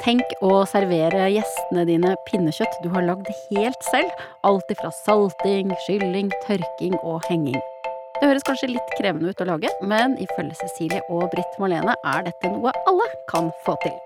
Tenk 0.00 0.30
å 0.40 0.62
servere 0.64 1.26
gjestene 1.28 1.82
dine 1.84 2.14
pinnekjøtt 2.30 2.78
du 2.80 2.88
har 2.94 3.04
lagd 3.04 3.28
helt 3.50 3.88
selv. 3.90 4.22
Alt 4.48 4.72
ifra 4.72 4.88
salting, 5.02 5.74
skylling, 5.84 6.32
tørking 6.46 6.96
og 7.02 7.20
henging. 7.28 7.58
Det 8.16 8.28
høres 8.30 8.46
kanskje 8.48 8.72
litt 8.72 8.94
krevende 8.96 9.28
ut 9.28 9.44
å 9.44 9.48
lage, 9.52 9.68
men 9.84 10.16
ifølge 10.24 10.56
Cecilie 10.62 11.04
og 11.12 11.28
Britt 11.34 11.60
Marlene 11.60 11.98
er 12.14 12.24
dette 12.30 12.52
noe 12.52 12.72
alle 12.88 13.10
kan 13.28 13.52
få 13.66 13.76
til. 13.84 13.98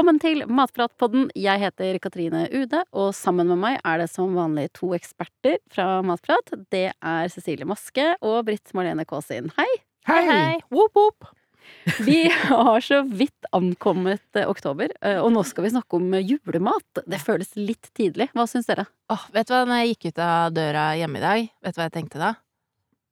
Velkommen 0.00 0.16
til 0.16 0.40
Matpratpodden. 0.48 1.26
Jeg 1.36 1.60
heter 1.60 1.98
Katrine 2.00 2.46
Ude, 2.56 2.78
og 2.96 3.10
sammen 3.12 3.50
med 3.50 3.58
meg 3.60 3.74
er 3.84 4.00
det 4.00 4.06
som 4.08 4.30
vanlig 4.32 4.70
to 4.72 4.94
eksperter 4.96 5.58
fra 5.68 5.98
Matprat. 6.00 6.54
Det 6.72 6.86
er 6.96 7.26
Cecilie 7.28 7.66
Maske 7.68 8.06
og 8.24 8.38
Britt 8.46 8.72
Marlene 8.72 9.04
Kaasin. 9.04 9.50
Hei! 9.58 9.66
Hei! 10.08 10.22
Hei! 10.24 10.54
Whoop, 10.72 10.96
whoop. 10.96 11.28
Vi 12.08 12.22
har 12.32 12.80
så 12.80 13.02
vidt 13.04 13.50
ankommet 13.52 14.24
eh, 14.40 14.48
oktober, 14.48 14.88
eh, 15.04 15.18
og 15.20 15.34
nå 15.34 15.42
skal 15.44 15.66
vi 15.66 15.72
snakke 15.74 16.00
om 16.00 16.16
julemat. 16.16 17.02
Det 17.04 17.20
føles 17.20 17.52
litt 17.60 17.90
tidlig. 17.92 18.30
Hva 18.32 18.46
syns 18.48 18.72
dere? 18.72 18.86
Oh, 19.12 19.26
vet 19.34 19.50
du 19.50 19.52
hva, 19.52 19.66
når 19.68 19.82
jeg 19.82 19.90
gikk 19.92 20.06
ut 20.14 20.22
av 20.24 20.54
døra 20.56 20.86
hjemme 20.96 21.20
i 21.20 21.26
dag, 21.26 21.50
vet 21.60 21.76
du 21.76 21.82
hva 21.82 21.90
jeg 21.90 21.94
tenkte 21.98 22.22
da? 22.22 22.30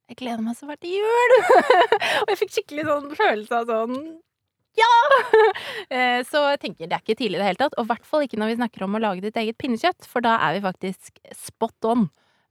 Jeg 0.09 0.23
gleder 0.23 0.41
meg 0.41 0.57
så 0.57 0.65
fælt 0.65 0.81
til 0.81 0.97
jul! 0.97 1.37
og 2.23 2.33
jeg 2.33 2.41
fikk 2.41 2.55
skikkelig 2.57 2.87
sånn 2.89 3.13
følelse 3.21 3.61
av 3.61 3.69
sånn 3.75 4.01
ja! 4.79 4.93
Eh, 5.89 6.21
Så 6.27 6.41
jeg 6.51 6.59
tenker 6.61 6.85
det 6.89 6.95
er 6.97 7.01
ikke 7.01 7.17
tidlig 7.17 7.39
i 7.39 7.41
det 7.41 7.47
hele 7.47 7.59
tatt, 7.63 7.75
og 7.79 7.85
i 7.87 7.89
hvert 7.89 8.05
fall 8.05 8.25
ikke 8.25 8.37
når 8.37 8.51
vi 8.51 8.57
snakker 8.59 8.83
om 8.85 8.97
å 8.97 9.01
lage 9.01 9.23
ditt 9.23 9.37
eget 9.41 9.57
pinnekjøtt, 9.57 10.05
for 10.09 10.21
da 10.25 10.35
er 10.45 10.57
vi 10.57 10.61
faktisk 10.65 11.17
spot 11.33 11.87
on 11.89 12.03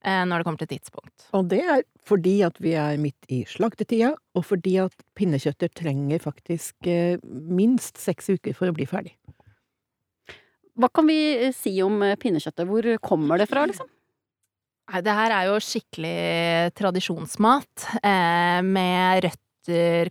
eh, 0.03 0.25
når 0.27 0.41
det 0.43 0.47
kommer 0.49 0.63
til 0.65 0.71
tidspunkt. 0.73 1.29
Og 1.39 1.47
det 1.53 1.61
er 1.63 1.85
fordi 2.09 2.35
at 2.47 2.59
vi 2.65 2.73
er 2.81 2.99
midt 2.99 3.29
i 3.31 3.45
slaktetida, 3.47 4.11
og 4.35 4.47
fordi 4.49 4.75
at 4.83 4.97
pinnekjøttet 5.19 5.77
trenger 5.79 6.25
faktisk 6.25 6.91
eh, 6.91 7.21
minst 7.23 8.01
seks 8.03 8.33
uker 8.35 8.57
for 8.59 8.73
å 8.73 8.75
bli 8.77 8.89
ferdig. 8.91 9.15
Hva 10.79 10.91
kan 10.95 11.07
vi 11.11 11.53
si 11.55 11.77
om 11.83 12.03
pinnekjøttet? 12.23 12.67
Hvor 12.71 12.91
kommer 13.03 13.39
det 13.41 13.49
fra, 13.51 13.65
liksom? 13.71 13.89
Nei, 14.89 15.03
det 15.05 15.15
her 15.21 15.35
er 15.37 15.49
jo 15.51 15.59
skikkelig 15.63 16.19
tradisjonsmat, 16.79 17.91
eh, 18.03 18.61
med 18.65 19.27
røtter 19.27 19.45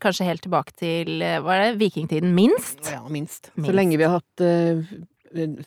kanskje 0.04 0.28
helt 0.28 0.44
tilbake 0.46 0.76
til, 0.78 1.22
eh, 1.22 1.40
hva 1.44 1.56
er 1.56 1.64
det, 1.66 1.80
vikingtiden, 1.82 2.34
minst? 2.36 2.82
Ja, 2.92 3.04
minst. 3.10 3.52
Minst. 3.56 3.70
Så 3.70 3.76
lenge 3.76 3.98
vi 3.98 4.08
har 4.08 4.20
hatt 4.20 4.44
uh, 4.44 4.84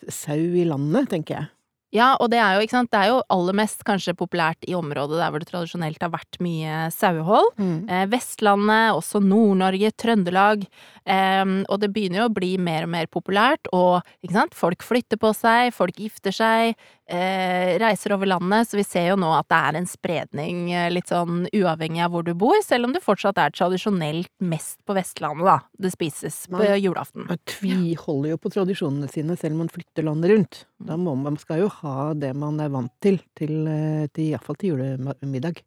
sau 0.09 0.39
i 0.39 0.65
landet, 0.67 1.09
tenker 1.11 1.37
jeg. 1.37 1.49
Ja, 1.91 2.13
og 2.23 2.29
det 2.31 2.39
er 2.39 2.55
jo, 2.55 2.63
ikke 2.63 2.77
sant, 2.77 2.91
det 2.93 3.01
er 3.01 3.09
jo 3.11 3.17
aller 3.35 3.57
mest 3.57 3.83
kanskje 3.87 4.15
populært 4.15 4.63
i 4.63 4.75
området 4.77 5.19
der 5.19 5.33
hvor 5.33 5.43
det 5.43 5.49
tradisjonelt 5.49 5.99
har 5.99 6.13
vært 6.13 6.39
mye 6.39 6.85
sauehold. 6.95 7.51
Eh, 7.91 8.05
Vestlandet, 8.11 8.95
også 8.95 9.19
Nord-Norge, 9.25 9.91
Trøndelag. 9.99 10.63
Eh, 11.03 11.43
og 11.67 11.81
det 11.81 11.91
begynner 11.91 12.23
jo 12.23 12.29
å 12.29 12.33
bli 12.33 12.53
mer 12.61 12.87
og 12.87 12.93
mer 12.95 13.11
populært, 13.11 13.67
og 13.75 13.99
ikke 14.23 14.37
sant, 14.37 14.55
folk 14.55 14.85
flytter 14.85 15.19
på 15.19 15.33
seg, 15.35 15.73
folk 15.75 15.99
gifter 15.99 16.35
seg, 16.35 16.77
eh, 17.11 17.75
reiser 17.81 18.15
over 18.15 18.29
landet, 18.29 18.69
så 18.69 18.79
vi 18.79 18.85
ser 18.87 19.09
jo 19.11 19.17
nå 19.19 19.31
at 19.35 19.49
det 19.51 19.59
er 19.59 19.79
en 19.81 19.89
spredning 19.89 20.71
eh, 20.71 20.89
litt 20.93 21.11
sånn 21.11 21.47
uavhengig 21.51 22.05
av 22.05 22.13
hvor 22.15 22.23
du 22.23 22.31
bor, 22.37 22.55
selv 22.63 22.87
om 22.87 22.95
det 22.95 23.03
fortsatt 23.03 23.41
er 23.41 23.51
tradisjonelt 23.51 24.31
mest 24.39 24.79
på 24.87 24.95
Vestlandet, 24.95 25.43
da. 25.49 25.57
Det 25.81 25.91
spises 25.91 26.45
på 26.47 26.61
man, 26.61 26.77
julaften. 26.79 27.27
Man 27.27 27.41
tviholder 27.49 28.35
jo 28.35 28.41
på 28.41 28.53
tradisjonene 28.53 29.09
sine 29.11 29.35
selv 29.35 29.57
om 29.57 29.65
man 29.65 29.73
flytter 29.73 30.05
landet 30.07 30.31
rundt. 30.35 30.63
Da 30.81 30.97
må 30.97 31.15
man, 31.15 31.33
man 31.33 31.41
skal 31.41 31.65
jo 31.65 31.67
ha 31.80 31.80
det 32.15 32.33
man 32.37 32.59
er 32.61 32.71
vant 32.73 32.93
til, 33.03 33.19
til, 33.37 33.67
eh, 33.67 34.07
til 34.13 34.31
iallfall 34.31 34.57
til 34.61 34.73
julemiddag. 34.75 35.61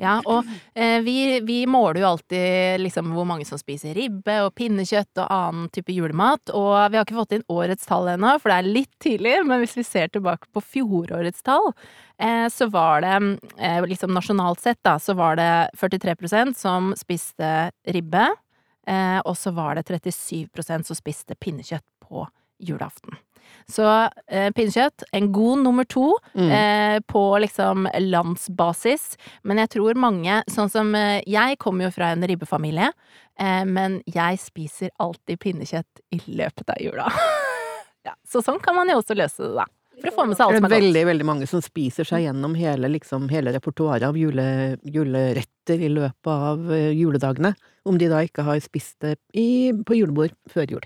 Ja, 0.00 0.16
og 0.24 0.48
eh, 0.74 0.98
vi, 1.04 1.40
vi 1.44 1.62
måler 1.68 2.00
jo 2.00 2.08
alltid 2.08 2.80
liksom 2.80 3.12
hvor 3.12 3.26
mange 3.28 3.44
som 3.46 3.60
spiser 3.60 3.94
ribbe 3.94 4.38
og 4.46 4.54
pinnekjøtt 4.56 5.20
og 5.20 5.28
annen 5.28 5.68
type 5.74 5.92
julemat, 5.92 6.50
og 6.56 6.90
vi 6.90 6.98
har 6.98 7.04
ikke 7.04 7.18
fått 7.18 7.36
inn 7.36 7.44
årets 7.52 7.86
tall 7.86 8.08
ennå, 8.14 8.32
for 8.40 8.50
det 8.50 8.56
er 8.56 8.70
litt 8.78 8.92
tidlig, 9.04 9.36
men 9.46 9.60
hvis 9.62 9.76
vi 9.76 9.84
ser 9.86 10.08
tilbake 10.10 10.48
på 10.50 10.64
fjorårets 10.64 11.44
tall, 11.44 11.70
eh, 12.16 12.48
så 12.50 12.70
var 12.72 13.04
det 13.04 13.14
eh, 13.58 13.82
liksom 13.92 14.14
nasjonalt 14.16 14.64
sett, 14.64 14.80
da, 14.82 14.96
så 14.98 15.14
var 15.18 15.36
det 15.38 15.50
43% 15.78 16.56
som 16.58 16.94
spiste 16.98 17.52
ribbe, 17.94 18.30
eh, 18.88 19.20
og 19.20 19.36
så 19.38 19.52
var 19.54 19.76
det 19.76 19.86
37% 19.92 20.88
som 20.88 20.98
spiste 20.98 21.36
pinnekjøtt 21.36 21.86
på 22.08 22.24
julaften. 22.58 23.20
Så 23.70 23.84
eh, 24.28 24.50
pinnekjøtt, 24.56 25.04
en 25.12 25.30
god 25.32 25.62
nummer 25.64 25.84
to 25.88 26.12
Mm. 26.34 26.50
eh, 26.50 27.00
på 27.08 27.22
liksom 27.42 27.86
landsbasis. 28.00 29.16
Men 29.44 29.58
jeg 29.62 29.68
tror 29.76 29.94
mange, 30.00 30.42
sånn 30.50 30.70
som 30.72 30.94
eh, 30.94 31.20
Jeg 31.26 31.58
kommer 31.58 31.84
jo 31.88 31.90
fra 31.94 32.12
en 32.12 32.22
ribbefamilie, 32.26 32.92
eh, 33.38 33.64
men 33.64 34.00
jeg 34.06 34.38
spiser 34.40 34.90
alltid 35.00 35.38
pinnekjøtt 35.40 36.02
i 36.12 36.20
løpet 36.26 36.70
av 36.72 36.80
jula. 36.80 37.06
ja, 38.08 38.14
så 38.28 38.42
sånn 38.44 38.60
kan 38.62 38.74
man 38.76 38.88
jo 38.88 38.98
også 39.00 39.16
løse 39.18 39.44
det, 39.46 39.54
da. 39.60 39.66
For 40.02 40.08
å 40.08 40.14
få 40.16 40.24
med 40.26 40.36
seg 40.38 40.46
alt 40.46 40.54
Det 40.56 40.60
som 40.62 40.64
er 40.66 40.72
er 40.72 40.80
veldig, 40.80 41.02
veldig 41.06 41.26
mange 41.28 41.46
som 41.46 41.60
spiser 41.62 42.08
seg 42.08 42.24
gjennom 42.24 42.54
hele, 42.58 42.88
liksom, 42.90 43.28
hele 43.30 43.52
repertoaret 43.54 44.06
av 44.08 44.16
jule, 44.18 44.46
juleretter 44.82 45.78
i 45.84 45.90
løpet 45.92 46.32
av 46.32 46.72
eh, 46.74 46.90
juledagene, 46.96 47.52
om 47.86 47.98
de 48.00 48.08
da 48.10 48.22
ikke 48.26 48.42
har 48.46 48.58
spist 48.64 48.96
det 49.04 49.16
i, 49.38 49.70
på 49.72 49.94
julebord 50.00 50.34
før 50.50 50.74
jul. 50.76 50.84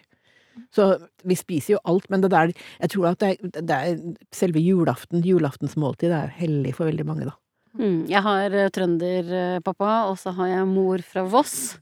Så 0.72 0.86
vi 1.24 1.34
spiser 1.36 1.74
jo 1.76 1.80
alt, 1.84 2.08
men 2.10 2.20
det 2.20 2.30
der 2.30 2.52
Jeg 2.80 2.90
tror 2.90 3.06
at 3.12 3.18
det 3.18 3.28
er, 3.40 3.62
det 3.62 3.70
er 3.70 4.14
selve 4.32 4.60
julaften, 4.62 5.22
julaftens 5.24 5.76
måltid, 5.76 6.10
det 6.10 6.20
er 6.24 6.32
hellig 6.38 6.74
for 6.74 6.86
veldig 6.90 7.06
mange, 7.06 7.24
da. 7.30 7.34
Mm, 7.76 8.06
jeg 8.08 8.22
har 8.24 8.50
eh, 8.56 8.68
trønderpappa, 8.72 10.08
og 10.10 10.16
så 10.18 10.32
har 10.36 10.46
jeg 10.48 10.66
mor 10.70 11.02
fra 11.04 11.24
Voss. 11.28 11.78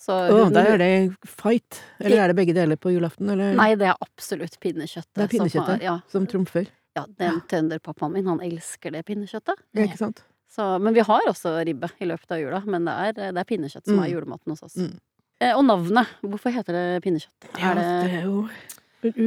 Så 0.00 0.12
Å, 0.16 0.44
hun- 0.46 0.52
der 0.56 0.64
er 0.74 0.78
det 0.80 1.16
fight! 1.28 1.82
Eller 2.00 2.22
er 2.24 2.28
det 2.32 2.36
begge 2.36 2.54
deler 2.56 2.76
på 2.80 2.88
julaften, 2.94 3.28
eller? 3.28 3.52
Nei, 3.54 3.74
det 3.76 3.86
er 3.90 3.96
absolutt 4.00 4.56
pinnekjøttet. 4.60 5.12
Det 5.12 5.24
er 5.24 5.28
som 5.28 5.34
pinnekjøttet. 5.36 5.66
har- 5.66 5.82
ja, 5.84 6.00
Som 6.08 6.26
trumfer. 6.26 6.66
ja, 6.96 7.04
den 7.18 7.40
trønderpappaen 7.42 8.12
min, 8.12 8.24
han 8.26 8.40
elsker 8.40 8.92
det 8.92 9.04
pinnekjøttet. 9.04 9.60
Ja, 9.74 9.84
ikke 9.84 9.98
sant? 9.98 10.22
Så, 10.50 10.80
men 10.80 10.94
vi 10.94 11.00
har 11.00 11.20
også 11.28 11.52
ribbe 11.66 11.90
i 12.00 12.06
løpet 12.08 12.30
av 12.32 12.40
jula, 12.40 12.62
men 12.66 12.84
det 12.88 12.94
er, 13.18 13.32
det 13.32 13.38
er 13.38 13.44
pinnekjøtt 13.44 13.84
som 13.86 13.98
Mm. 14.00 14.04
er 14.04 14.08
julematen 14.10 14.48
hos 14.56 14.62
oss. 14.62 14.76
Mm. 14.76 14.98
Eh, 15.40 15.54
og 15.56 15.64
navnet, 15.64 16.06
hvorfor 16.20 16.52
heter 16.52 16.76
det 16.76 16.86
pinnekjøtt? 17.04 17.46
Ja, 17.58 17.70
er 17.70 17.78
det, 17.78 17.86
det 18.04 18.18
er 18.18 18.26
jo 18.28 18.48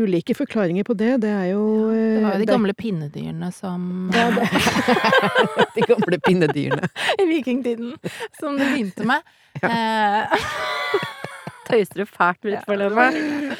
ulike 0.04 0.36
forklaringer 0.38 0.86
på 0.86 0.94
det. 0.94 1.16
Det 1.24 1.30
er 1.34 1.48
jo 1.56 1.64
Det 1.90 2.22
var 2.22 2.36
jo 2.36 2.38
de 2.38 2.44
det 2.44 2.50
gamle 2.52 2.74
pinnedyrene 2.78 3.50
som 3.56 4.12
Ja, 4.14 4.28
det- 4.30 4.50
De 5.76 5.82
gamle 5.90 6.20
pinnedyrene. 6.28 6.90
I 7.18 7.26
vikingtiden, 7.32 7.96
som 8.40 8.60
det 8.62 8.70
begynte 8.76 9.08
med. 9.10 9.26
Eh, 9.64 10.38
tøyser 11.70 12.04
du 12.04 12.06
fælt 12.10 12.52
litt 12.52 12.68
for 12.68 12.80
det? 12.80 12.92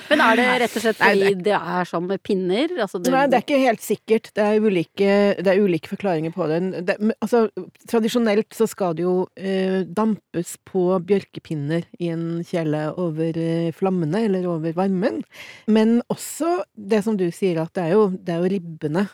Men 0.10 0.24
er 0.28 0.40
det 0.40 0.48
rett 0.66 0.78
og 0.78 0.84
slett 0.84 1.00
Nei, 1.04 1.14
fordi 1.14 1.36
det 1.44 1.54
det 1.54 1.60
er 1.78 1.90
sånn 1.90 2.08
med 2.10 2.22
pinner? 2.26 2.74
Altså 2.82 3.00
det, 3.02 3.14
Nei, 3.14 3.24
det 3.30 3.38
er 3.38 3.46
ikke 3.46 3.62
helt 3.62 3.84
sikkert. 3.84 4.30
Det 4.36 4.46
er 4.46 4.64
ulike, 4.64 5.16
det 5.40 5.52
er 5.52 5.62
ulike 5.62 5.92
forklaringer 5.92 6.34
på 6.36 6.48
det. 6.50 6.60
det 6.88 6.98
men, 7.02 7.16
altså, 7.24 7.46
tradisjonelt 7.90 8.56
så 8.58 8.68
skal 8.70 8.98
det 8.98 9.06
jo 9.06 9.16
eh, 9.38 9.82
dampes 9.86 10.56
på 10.70 10.86
bjørkepinner 11.08 11.88
i 12.00 12.12
en 12.14 12.28
kjele 12.48 12.86
over 13.02 13.40
eh, 13.40 13.72
flammene, 13.76 14.26
eller 14.28 14.48
over 14.50 14.76
varmen. 14.78 15.22
Men 15.68 16.00
også 16.14 16.62
det 16.74 17.04
som 17.06 17.20
du 17.20 17.30
sier, 17.32 17.62
at 17.64 17.74
det 17.78 17.90
er 17.90 17.98
jo, 17.98 18.08
det 18.18 18.36
er 18.36 18.44
jo 18.44 18.54
ribbene. 18.56 19.08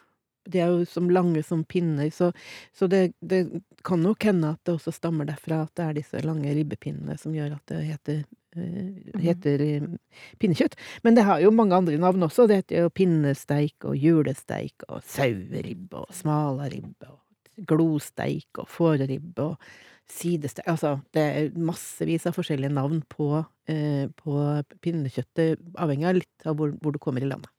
De 0.50 0.62
er 0.64 0.72
jo 0.72 0.86
som 0.90 1.10
lange 1.14 1.44
som 1.46 1.62
pinner, 1.68 2.10
så, 2.16 2.32
så 2.74 2.88
det, 2.90 3.12
det 3.22 3.44
kan 3.86 4.02
nok 4.02 4.24
hende 4.26 4.56
at 4.56 4.64
det 4.66 4.80
også 4.80 4.94
stammer 4.96 5.28
derfra 5.30 5.64
at 5.66 5.76
det 5.78 5.86
er 5.86 5.98
disse 6.00 6.22
lange 6.26 6.54
ribbepinnene 6.56 7.18
som 7.22 7.36
gjør 7.36 7.60
at 7.60 7.74
det 7.74 7.84
heter, 7.92 8.24
heter 8.56 9.62
eh, 9.62 9.86
pinnekjøtt. 10.42 10.78
Men 11.04 11.18
det 11.18 11.26
har 11.28 11.42
jo 11.44 11.52
mange 11.54 11.78
andre 11.78 12.00
navn 12.02 12.24
også. 12.28 12.48
Det 12.50 12.64
heter 12.64 12.86
jo 12.86 12.94
pinnesteik 12.94 13.86
og 13.88 13.98
julesteik 13.98 14.88
og 14.90 15.04
saueribbe 15.06 16.06
og 16.06 16.16
smalaribbe 16.16 17.12
og 17.12 17.68
glosteik 17.70 18.62
og 18.62 18.70
fåreribbe 18.72 19.52
og 19.52 19.70
sidesteik 20.10 20.68
Altså, 20.68 20.98
det 21.14 21.22
er 21.22 21.54
massevis 21.54 22.26
av 22.26 22.34
forskjellige 22.34 22.74
navn 22.74 23.04
på, 23.10 23.44
eh, 23.70 24.10
på 24.18 24.42
pinnekjøttet, 24.82 25.62
avhengig 25.78 26.10
av 26.10 26.20
litt 26.22 26.50
av 26.50 26.58
hvor, 26.58 26.74
hvor 26.82 26.96
du 26.96 27.00
kommer 27.00 27.22
i 27.22 27.30
landet. 27.30 27.52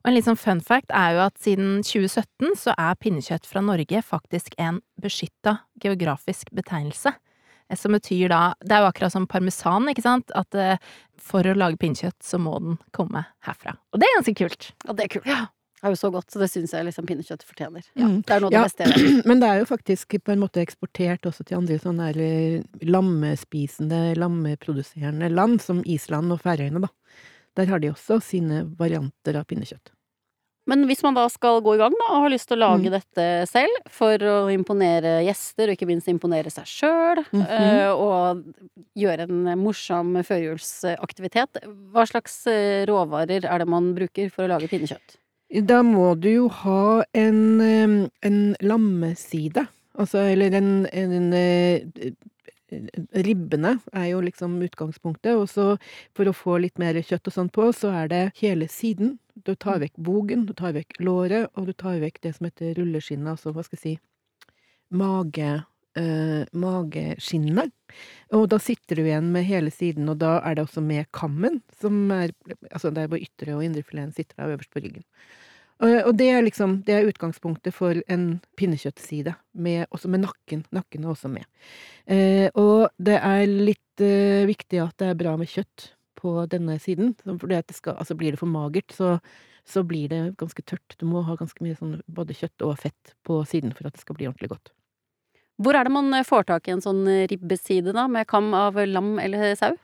Og 0.00 0.08
en 0.08 0.14
litt 0.14 0.28
sånn 0.28 0.38
fun 0.38 0.62
fact 0.62 0.92
er 0.94 1.16
jo 1.16 1.24
at 1.26 1.40
siden 1.42 1.82
2017 1.82 2.54
så 2.60 2.74
er 2.78 2.98
pinnekjøtt 3.02 3.48
fra 3.48 3.60
Norge 3.64 4.02
faktisk 4.06 4.54
en 4.62 4.80
beskytta 5.02 5.58
geografisk 5.82 6.52
betegnelse. 6.54 7.12
Som 7.78 7.92
betyr 7.96 8.28
da 8.28 8.54
Det 8.60 8.72
er 8.76 8.82
jo 8.84 8.90
akkurat 8.90 9.12
som 9.14 9.26
parmesan, 9.26 9.88
ikke 9.92 10.02
sant? 10.04 10.30
At 10.34 10.54
eh, 10.54 10.76
for 11.18 11.46
å 11.46 11.54
lage 11.56 11.78
pinnekjøtt 11.80 12.18
så 12.22 12.38
må 12.42 12.58
den 12.60 12.78
komme 12.92 13.24
herfra. 13.46 13.76
Og 13.92 14.00
det 14.02 14.08
er 14.10 14.16
ganske 14.20 14.34
kult. 14.42 14.72
Ja, 14.86 14.92
det 14.98 15.04
er 15.04 15.12
kult. 15.18 15.24
Det 15.82 15.88
er 15.88 15.94
jo 15.96 15.98
så 15.98 16.10
godt, 16.14 16.28
så 16.30 16.38
det 16.38 16.46
syns 16.52 16.70
jeg 16.76 16.84
liksom 16.86 17.06
pinnekjøtt 17.08 17.42
fortjener. 17.42 17.82
Ja. 17.98 18.06
Det 18.22 18.30
er 18.36 18.42
noe 18.44 18.46
av 18.46 18.52
det 18.52 18.58
Ja. 18.58 18.62
beste 18.68 18.84
jeg 18.86 18.92
vet. 18.94 19.24
Men 19.30 19.40
det 19.42 19.48
er 19.48 19.58
jo 19.62 19.64
faktisk 19.66 20.14
på 20.22 20.32
en 20.34 20.42
måte 20.44 20.62
eksportert 20.62 21.26
også 21.26 21.42
til 21.48 21.58
andre 21.58 21.78
sånne 21.82 22.10
lammespisende, 22.86 24.14
lammeproduserende 24.18 25.30
land, 25.32 25.60
som 25.62 25.82
Island 25.86 26.32
og 26.34 26.40
Færøyene, 26.44 26.84
da. 26.84 26.88
Der 27.58 27.66
har 27.68 27.82
de 27.82 27.90
også 27.92 28.20
sine 28.24 28.62
varianter 28.78 29.36
av 29.40 29.44
pinnekjøtt. 29.50 29.90
Men 30.70 30.84
hvis 30.86 31.02
man 31.02 31.14
da 31.16 31.24
skal 31.28 31.60
gå 31.60 31.72
i 31.74 31.78
gang 31.80 31.90
da, 31.98 32.06
og 32.14 32.22
har 32.22 32.30
lyst 32.30 32.46
til 32.48 32.56
å 32.56 32.62
lage 32.62 32.86
Mm. 32.86 32.92
dette 32.94 33.24
selv, 33.50 33.80
for 33.90 34.16
å 34.18 34.46
imponere 34.52 35.24
gjester, 35.26 35.68
og 35.68 35.74
ikke 35.76 35.88
minst 35.88 36.06
imponere 36.06 36.50
seg 36.54 36.64
sjøl, 36.70 37.24
Mhm. 37.32 37.98
og 37.98 38.44
gjøre 38.96 39.26
en 39.28 39.58
morsom 39.58 40.14
førjulsaktivitet, 40.22 41.58
hva 41.92 42.04
slags 42.06 42.46
eh, 42.46 42.86
råvarer 42.86 43.44
er 43.44 43.58
det 43.58 43.68
man 43.68 43.92
bruker 43.94 44.30
for 44.30 44.44
å 44.46 44.48
lage 44.54 44.68
pinnekjøtt? 44.70 45.18
Da 45.66 45.82
må 45.82 46.14
du 46.18 46.28
jo 46.30 46.48
ha 46.48 47.02
en, 47.12 48.08
en 48.22 48.56
lammeside. 48.62 49.66
Altså, 49.98 50.22
eller 50.32 50.54
en, 50.56 50.86
en 50.86 51.32
eh, 51.34 52.12
Ribbene 53.26 53.76
er 53.92 54.06
jo 54.10 54.20
liksom 54.24 54.56
utgangspunktet, 54.66 55.34
og 55.36 55.48
så 55.50 55.66
for 56.16 56.28
å 56.28 56.36
få 56.36 56.58
litt 56.62 56.80
mer 56.82 56.98
kjøtt 56.98 57.28
og 57.28 57.36
sånn 57.36 57.50
på, 57.52 57.68
så 57.76 57.92
er 58.02 58.12
det 58.12 58.22
hele 58.40 58.68
siden. 58.72 59.18
Du 59.46 59.54
tar 59.54 59.82
vekk 59.82 59.96
bogen, 59.96 60.46
du 60.48 60.54
tar 60.56 60.74
vekk 60.76 61.00
låret, 61.04 61.50
og 61.56 61.68
du 61.68 61.74
tar 61.76 62.00
vekk 62.02 62.22
det 62.24 62.34
som 62.36 62.48
heter 62.48 62.74
rulleskinnet, 62.78 63.34
altså 63.34 63.52
hva 63.52 63.64
skal 63.66 63.78
jeg 63.78 63.84
si, 63.84 63.94
mage, 64.92 65.52
eh, 65.98 66.42
mageskinnet. 66.52 67.72
Og 68.36 68.48
da 68.52 68.58
sitter 68.62 68.96
du 69.00 69.06
igjen 69.06 69.30
med 69.32 69.46
hele 69.48 69.72
siden, 69.72 70.08
og 70.08 70.20
da 70.22 70.38
er 70.40 70.56
det 70.56 70.66
også 70.66 70.84
med 70.84 71.08
kammen, 71.12 71.60
som 71.80 72.10
er 72.10 72.32
Altså 72.72 72.90
der 72.90 73.08
hvor 73.08 73.20
ytre 73.20 73.56
og 73.56 73.64
indrefileten 73.64 74.14
sitter 74.16 74.36
da 74.38 74.52
øverst 74.54 74.72
på 74.72 74.80
ryggen. 74.80 75.04
Og, 75.82 76.12
det 76.14 76.28
er 76.30 76.44
liksom 76.44 76.82
Det 76.86 76.94
er 76.94 77.08
utgangspunktet 77.10 77.74
for 77.74 77.98
en 78.12 78.40
pinnekjøttside, 78.58 79.34
med, 79.52 79.86
også 79.90 80.10
med 80.12 80.22
nakken. 80.22 80.64
Nakken 80.70 81.04
er 81.04 81.10
også 81.10 81.30
med. 81.32 81.46
Eh, 82.06 82.48
og 82.54 82.92
det 83.02 83.18
er 83.18 83.46
litt 83.50 84.02
eh, 84.02 84.46
viktig 84.46 84.78
at 84.82 84.94
det 85.02 85.10
er 85.10 85.18
bra 85.18 85.34
med 85.40 85.50
kjøtt 85.50 85.92
på 86.18 86.36
denne 86.46 86.78
siden. 86.78 87.16
for 87.24 87.42
Fordi 87.42 87.58
at 87.58 87.66
det 87.66 87.76
skal, 87.76 87.98
altså 87.98 88.14
blir 88.14 88.32
det 88.32 88.38
for 88.38 88.50
magert, 88.50 88.94
så, 88.94 89.18
så 89.66 89.82
blir 89.82 90.08
det 90.08 90.36
ganske 90.38 90.62
tørt. 90.62 90.94
Du 90.98 91.06
må 91.06 91.24
ha 91.26 91.34
ganske 91.36 91.64
mye 91.64 91.74
sånn 91.78 91.98
både 92.06 92.36
kjøtt 92.38 92.62
og 92.62 92.78
fett 92.78 93.16
på 93.26 93.42
siden 93.48 93.74
for 93.74 93.86
at 93.86 93.98
det 93.98 94.04
skal 94.04 94.18
bli 94.18 94.30
ordentlig 94.30 94.54
godt. 94.54 94.70
Hvor 95.62 95.74
er 95.74 95.84
det 95.84 95.94
man 95.94 96.14
eh, 96.14 96.26
får 96.26 96.46
tak 96.46 96.68
i 96.68 96.76
en 96.76 96.84
sånn 96.84 97.02
ribbeside, 97.26 97.90
da, 97.90 98.06
med 98.06 98.30
kam 98.30 98.54
av 98.54 98.78
lam 98.86 99.16
eller 99.18 99.56
sau? 99.58 99.74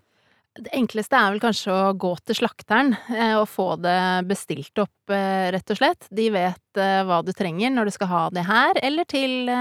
Det 0.58 0.72
enkleste 0.74 1.14
er 1.14 1.30
vel 1.30 1.42
kanskje 1.42 1.70
å 1.70 1.92
gå 1.94 2.10
til 2.26 2.38
slakteren 2.40 2.94
eh, 3.14 3.34
og 3.38 3.46
få 3.50 3.76
det 3.78 4.26
bestilt 4.26 4.80
opp, 4.82 5.12
eh, 5.14 5.50
rett 5.54 5.70
og 5.70 5.78
slett. 5.78 6.08
De 6.10 6.24
vet 6.34 6.80
eh, 6.80 7.02
hva 7.06 7.20
du 7.22 7.30
trenger 7.36 7.70
når 7.74 7.88
du 7.88 7.94
skal 7.94 8.10
ha 8.10 8.22
det 8.34 8.42
her, 8.48 8.80
eller 8.82 9.06
til, 9.08 9.52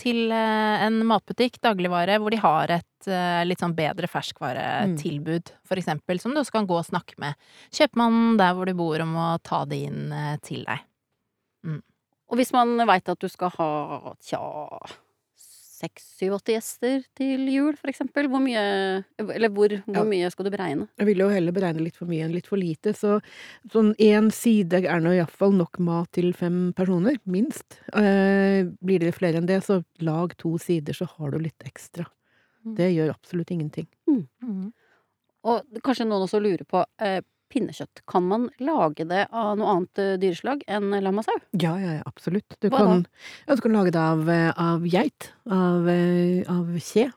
til 0.00 0.34
en 0.34 0.98
matbutikk, 1.08 1.56
dagligvare, 1.64 2.18
hvor 2.20 2.34
de 2.34 2.40
har 2.42 2.74
et 2.76 3.08
litt 3.44 3.60
sånn 3.60 3.74
bedre 3.76 4.08
ferskvaretilbud, 4.08 5.50
for 5.68 5.80
eksempel, 5.80 6.20
som 6.20 6.32
du 6.32 6.40
også 6.40 6.54
kan 6.54 6.68
gå 6.68 6.78
og 6.78 6.86
snakke 6.86 7.18
med 7.20 7.36
kjøpmannen 7.76 8.38
der 8.40 8.54
hvor 8.56 8.68
du 8.68 8.72
bor 8.78 9.04
om 9.04 9.12
å 9.20 9.26
ta 9.44 9.64
det 9.68 9.82
inn 9.90 10.14
til 10.44 10.64
deg. 10.64 10.86
Og 12.32 12.40
hvis 12.40 12.54
man 12.56 12.78
veit 12.88 13.10
at 13.12 13.20
du 13.20 13.28
skal 13.28 13.52
ha 13.58 14.14
tja 14.24 14.40
seks, 15.74 16.04
syv, 16.20 16.36
åtte 16.38 16.54
gjester 16.54 17.02
til 17.18 17.42
jul, 17.50 17.74
for 17.80 17.90
eksempel, 17.90 18.28
hvor 18.30 18.40
mye 18.44 18.62
Eller 19.18 19.50
hvor, 19.50 19.68
hvor 19.86 19.96
Ja. 20.00 20.04
mye 20.06 20.30
skal 20.30 20.46
du 20.46 20.50
beregne? 20.54 20.86
Jeg 20.98 21.06
vil 21.08 21.18
jo 21.24 21.28
heller 21.32 21.52
beregne 21.56 21.82
litt 21.82 21.96
for 21.98 22.06
mye 22.06 22.24
enn 22.24 22.32
litt 22.32 22.46
for 22.46 22.56
lite, 22.60 22.94
så 22.94 23.20
sånn 23.72 23.92
én 23.98 24.30
side 24.32 24.84
er 24.84 25.00
nå 25.02 25.12
iallfall 25.18 25.52
nok 25.58 25.78
mat 25.80 26.12
til 26.12 26.32
fem 26.32 26.72
personer, 26.76 27.18
minst. 27.26 27.80
Eh, 27.92 28.64
blir 28.84 29.00
det 29.02 29.14
flere 29.16 29.36
enn 29.42 29.46
det, 29.50 29.60
så 29.66 29.82
lag 30.00 30.36
to 30.38 30.56
sider, 30.58 30.94
så 30.94 31.06
har 31.18 31.30
du 31.34 31.38
litt 31.42 31.58
ekstra. 31.66 32.06
Mm. 32.64 32.74
Det 32.78 32.88
gjør 32.94 33.10
absolutt 33.14 33.50
ingenting. 33.50 33.86
Mm. 34.08 34.72
Og 35.44 35.62
kanskje 35.84 36.06
noen 36.08 36.24
også 36.24 36.40
lurer 36.40 36.64
på 36.64 36.84
eh, 37.04 37.20
pinnekjøtt. 37.52 38.04
Kan 38.10 38.28
man 38.30 38.48
lage 38.62 39.06
det 39.10 39.26
av 39.30 39.56
noe 39.60 39.72
annet 39.74 40.02
eh, 40.02 40.14
dyreslag 40.22 40.64
enn 40.70 40.94
lam 41.04 41.20
og 41.22 41.26
sau? 41.26 41.36
Ja, 41.52 41.74
ja, 41.80 41.98
ja, 41.98 42.04
absolutt. 42.08 42.56
Du 42.64 42.70
kan, 42.74 43.04
ja, 43.46 43.56
du 43.56 43.64
kan 43.64 43.76
lage 43.76 43.94
det 43.94 44.02
av, 44.02 44.24
eh, 44.30 44.50
av 44.56 44.86
geit, 44.88 45.32
av, 45.50 45.88
eh, 45.90 46.42
av 46.50 46.72
kje. 46.78 47.10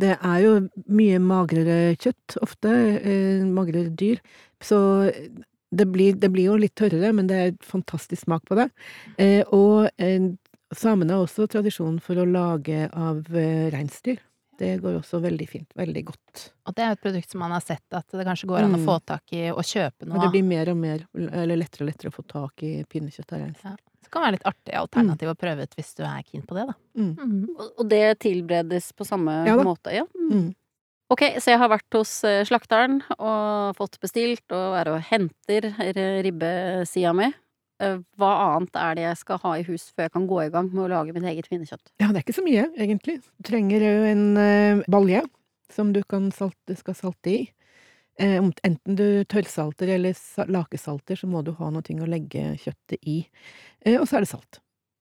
Det 0.00 0.14
er 0.16 0.40
jo 0.40 0.54
mye 0.88 1.20
magrere 1.20 1.78
kjøtt, 2.00 2.38
ofte, 2.40 2.70
eh, 3.04 3.44
magrere 3.44 3.92
dyr, 3.92 4.20
så 4.64 4.80
det 5.70 5.86
blir, 5.86 6.16
det 6.18 6.30
blir 6.32 6.50
jo 6.50 6.58
litt 6.58 6.74
tørrere, 6.78 7.12
men 7.14 7.28
det 7.30 7.40
er 7.40 7.58
fantastisk 7.62 8.24
smak 8.24 8.46
på 8.48 8.58
det. 8.58 8.68
Eh, 9.22 9.42
og 9.54 9.90
eh, 10.02 10.32
samene 10.74 11.14
har 11.14 11.26
også 11.26 11.46
tradisjon 11.50 12.00
for 12.02 12.18
å 12.18 12.26
lage 12.26 12.88
av 12.90 13.22
eh, 13.36 13.68
reinsdyr. 13.74 14.18
Det 14.60 14.74
går 14.82 14.98
også 15.00 15.18
veldig 15.24 15.46
fint, 15.48 15.68
veldig 15.78 16.02
godt. 16.10 16.42
Og 16.68 16.74
det 16.76 16.84
er 16.84 16.92
et 16.92 17.00
produkt 17.00 17.30
som 17.32 17.40
man 17.40 17.54
har 17.56 17.62
sett 17.64 17.96
at 17.96 18.04
det 18.12 18.26
kanskje 18.28 18.48
går 18.50 18.66
an 18.66 18.74
å 18.76 18.80
Mm. 18.80 18.84
få 18.86 18.98
tak 19.08 19.32
i 19.32 19.46
og 19.50 19.62
kjøpe 19.64 20.04
noe 20.06 20.12
noe 20.14 20.20
det 20.20 20.28
av. 20.28 20.32
blir 20.36 20.44
mer 20.44 20.68
og 20.70 20.76
mer, 20.76 21.06
eller 21.16 21.56
lettere 21.56 21.86
og 21.86 21.88
lettere 21.90 22.10
å 22.12 22.16
få 22.18 22.26
tak 22.28 22.62
i 22.68 22.72
pinnekjøtt 22.84 23.32
av 23.32 23.40
reinsdyr. 23.40 23.78
Det 24.04 24.10
kan 24.12 24.22
være 24.26 24.32
litt 24.36 24.44
artig 24.48 24.74
alternativ 24.76 25.28
å 25.32 25.36
prøve 25.38 25.62
ut 25.64 25.74
hvis 25.76 25.94
du 25.96 26.02
er 26.04 26.22
keen 26.28 26.42
på 26.46 26.54
det, 26.58 26.66
da. 26.68 26.74
Mm. 26.96 27.16
Mm. 27.16 27.48
Og 27.78 27.88
det 27.88 28.18
tilberedes 28.20 28.92
på 28.92 29.06
samme 29.08 29.46
Ja 29.46 29.56
måte? 29.64 29.92
Ja. 29.92 30.04
Mm. 30.14 30.30
Mm. 30.32 30.54
Ok, 31.10 31.22
så 31.42 31.50
jeg 31.50 31.58
har 31.58 31.68
vært 31.72 31.96
hos 31.98 32.12
eh, 32.24 32.44
slakteren 32.44 33.00
og 33.18 33.74
fått 33.76 33.96
bestilt 33.98 34.46
og 34.54 34.76
er 34.78 34.92
og 34.92 35.00
henter 35.08 35.72
r- 35.74 36.22
ribbesida 36.22 37.12
mi. 37.16 37.32
Eh, 37.80 38.00
Hva 38.20 38.30
annet 38.46 38.76
er 38.76 38.96
det 38.98 39.06
jeg 39.06 39.20
skal 39.22 39.40
ha 39.44 39.54
i 39.56 39.64
hus 39.68 39.88
før 39.94 40.06
jeg 40.06 40.14
kan 40.16 40.28
gå 40.30 40.42
i 40.44 40.50
gang 40.52 40.68
med 40.72 40.84
å 40.84 40.90
lage 40.92 41.14
mitt 41.16 41.28
eget 41.30 41.48
pinnekjøtt? 41.50 41.92
Ja, 42.02 42.10
det 42.10 42.20
er 42.20 42.26
ikke 42.26 42.36
så 42.36 42.44
mye, 42.46 42.66
egentlig. 42.76 43.20
Du 43.24 43.48
trenger 43.48 43.86
jo 43.86 43.94
en 44.10 44.24
eh, 44.40 44.84
balje 44.92 45.24
som 45.72 45.92
du 45.94 46.02
salte, 46.34 46.76
skal 46.76 46.98
salte 46.98 47.30
i. 47.30 47.40
Eh, 48.20 48.36
enten 48.38 48.96
du 48.98 49.24
tørrsalter 49.24 49.94
eller 49.96 50.18
lakesalter, 50.50 51.16
så 51.16 51.26
må 51.30 51.44
du 51.46 51.54
ha 51.56 51.70
noe 51.70 51.82
å 52.02 52.10
legge 52.10 52.56
kjøttet 52.60 52.98
i. 53.06 53.22
Og 53.96 54.04
så 54.08 54.18
er 54.18 54.26
det 54.26 54.34
salt. 54.34 54.60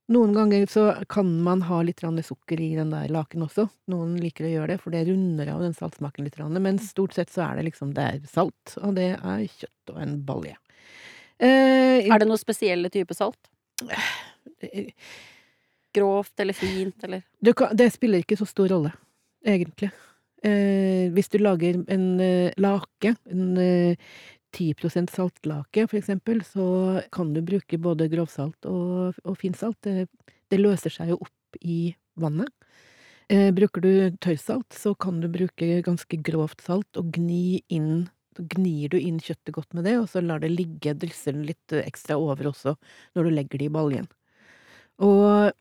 Noen 0.10 0.32
ganger 0.34 0.66
så 0.66 0.84
kan 1.06 1.28
man 1.46 1.62
ha 1.68 1.84
litt 1.86 2.02
sukker 2.02 2.60
i 2.60 2.72
den 2.76 2.90
der 2.90 3.12
laken 3.14 3.44
også. 3.46 3.68
Noen 3.94 4.16
liker 4.18 4.48
å 4.48 4.54
gjøre 4.56 4.72
det, 4.72 4.78
for 4.82 4.90
det 4.90 5.04
runder 5.06 5.52
av 5.54 5.62
den 5.62 5.76
saltsmaken 5.78 6.26
litt. 6.26 6.40
Men 6.40 6.80
stort 6.80 7.14
sett 7.14 7.30
så 7.30 7.44
er 7.46 7.60
det 7.60 7.68
liksom 7.68 7.94
det 7.94 8.02
er 8.08 8.26
salt, 8.26 8.74
og 8.82 8.96
det 8.98 9.12
er 9.20 9.46
kjøtt 9.46 9.94
og 9.94 10.02
en 10.02 10.16
balje. 10.26 10.56
Eh, 11.40 12.06
Er 12.10 12.20
det 12.20 12.28
noen 12.28 12.42
spesielle 12.42 12.92
type 12.92 13.16
salt? 13.16 13.50
Grovt 15.96 16.40
eller 16.40 16.54
fint 16.54 17.04
eller 17.08 17.24
kan, 17.56 17.72
det 17.76 17.90
spiller 17.96 18.22
ikke 18.22 18.38
så 18.38 18.46
stor 18.50 18.70
rolle, 18.70 18.92
egentlig. 19.48 19.90
Uh, 20.40 21.10
hvis 21.12 21.28
du 21.32 21.40
lager 21.42 21.82
en 21.92 22.06
uh, 22.20 22.52
lake, 22.56 23.12
en 23.28 23.58
eh, 23.60 24.12
10% 24.56 25.12
saltlake 25.12 25.84
for 25.90 26.00
eksempel, 26.00 26.40
så 26.48 27.02
kan 27.12 27.34
du 27.34 27.42
bruke 27.46 27.80
både 27.82 28.08
grovsalt 28.12 28.68
og, 28.70 29.18
og 29.24 29.36
finsalt. 29.40 29.78
Det, 29.84 30.08
det 30.50 30.62
løser 30.62 30.94
seg 30.94 31.12
jo 31.14 31.20
opp 31.26 31.60
i 31.60 31.94
vannet. 32.20 32.52
Eh, 33.30 33.52
bruker 33.54 33.84
du 33.84 33.92
tørrsalt, 34.24 34.74
så 34.74 34.96
kan 34.98 35.20
du 35.22 35.28
bruke 35.30 35.82
ganske 35.86 36.22
grovt 36.26 36.64
salt 36.66 36.98
og 36.98 37.12
gni 37.14 37.62
inn 37.70 38.08
så 38.40 38.46
gnir 38.56 38.90
du 38.90 39.00
inn 39.00 39.20
kjøttet 39.20 39.54
godt 39.54 39.74
med 39.76 39.84
det, 39.84 39.98
og 40.00 40.08
så 40.10 40.22
lar 40.24 40.40
det 40.40 40.52
ligge, 40.54 40.96
drysser 40.96 41.36
den 41.36 41.48
litt 41.50 41.74
eh, 41.76 41.84
ekstra 41.84 42.18
over 42.20 42.48
også, 42.54 42.76
når 43.16 43.28
du 43.28 43.36
legger 43.36 43.60
det 43.60 43.68
i 43.68 43.74
baljen. 43.74 44.08
Og 45.04 45.52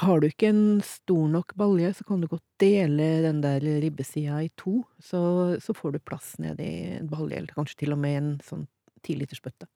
har 0.00 0.20
du 0.20 0.26
ikke 0.28 0.50
en 0.52 0.80
stor 0.84 1.26
nok 1.28 1.54
balje, 1.58 1.92
så 1.96 2.04
kan 2.04 2.20
du 2.20 2.28
godt 2.30 2.44
dele 2.60 3.08
den 3.24 3.40
der 3.44 3.64
ribbesida 3.82 4.42
i 4.44 4.50
to, 4.56 4.82
så, 5.02 5.56
så 5.60 5.74
får 5.76 5.96
du 5.96 6.04
plass 6.04 6.36
ned 6.38 6.60
i 6.60 7.00
en 7.00 7.10
balje, 7.10 7.40
eller 7.40 7.56
kanskje 7.56 7.84
til 7.84 7.96
og 7.96 8.00
med 8.04 8.18
en 8.20 8.32
sånn 8.44 8.66
tilitersbøtte. 9.06 9.68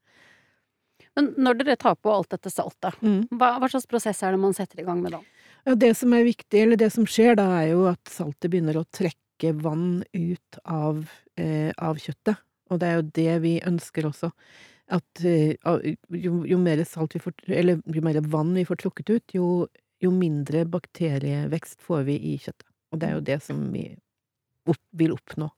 Men 1.15 1.33
når 1.39 1.61
dere 1.61 1.79
tar 1.79 1.97
på 1.97 2.11
alt 2.11 2.33
dette 2.35 2.51
saltet, 2.51 2.97
hva, 3.01 3.57
hva 3.63 3.69
slags 3.71 3.87
prosess 3.91 4.23
er 4.27 4.35
det 4.35 4.43
man 4.43 4.55
setter 4.57 4.83
i 4.83 4.87
gang 4.87 5.03
med 5.03 5.15
da? 5.17 5.21
Ja, 5.65 5.77
det 5.79 5.95
som 5.97 6.13
er 6.13 6.27
viktig, 6.27 6.61
eller 6.61 6.81
det 6.81 6.91
som 6.93 7.07
skjer 7.09 7.39
da, 7.39 7.47
er 7.63 7.71
jo 7.73 7.85
at 7.89 8.11
saltet 8.11 8.51
begynner 8.53 8.81
å 8.81 8.87
trekke 8.93 9.24
vann 9.43 10.05
ut 10.13 10.59
av, 10.65 11.11
eh, 11.37 11.73
av 11.79 11.97
kjøttet. 11.97 12.37
Og 12.71 12.81
det 12.81 12.89
er 12.89 12.95
jo 12.95 13.11
det 13.15 13.35
vi 13.43 13.55
ønsker 13.61 14.07
også. 14.09 14.31
At 14.89 15.25
eh, 15.25 15.57
jo, 16.11 16.45
jo 16.47 16.59
mer 16.59 16.85
salt 16.85 17.15
vi 17.15 17.21
får, 17.21 17.35
eller 17.49 17.83
jo 17.87 18.05
mer 18.05 18.21
vann 18.21 18.55
vi 18.55 18.65
får 18.65 18.83
trukket 18.85 19.11
ut, 19.11 19.35
jo, 19.35 19.67
jo 20.01 20.11
mindre 20.11 20.65
bakterievekst 20.65 21.81
får 21.85 22.07
vi 22.09 22.17
i 22.35 22.39
kjøttet. 22.39 22.69
Og 22.93 23.01
det 23.01 23.09
er 23.09 23.15
jo 23.15 23.27
det 23.27 23.43
som 23.43 23.61
vi 23.73 23.89
opp, 24.71 24.83
vil 24.93 25.15
oppnå. 25.17 25.51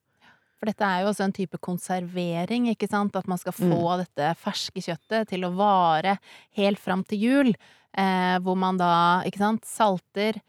For 0.56 0.71
dette 0.71 0.88
er 0.88 1.02
jo 1.02 1.11
også 1.11 1.26
en 1.26 1.35
type 1.37 1.59
konservering, 1.61 2.71
ikke 2.73 2.88
sant? 2.88 3.16
At 3.18 3.28
man 3.28 3.38
skal 3.38 3.52
få 3.52 3.99
dette 4.00 4.30
ferske 4.40 4.80
kjøttet 4.80 5.28
til 5.35 5.45
å 5.45 5.52
vare 5.54 6.16
helt 6.56 6.80
fram 6.80 7.04
til 7.04 7.26
jul. 7.26 7.52
Eh, 7.97 8.37
hvor 8.45 8.56
man 8.61 8.80
da, 8.80 9.23
ikke 9.28 9.40
sant, 9.40 9.68
salter, 9.68 10.40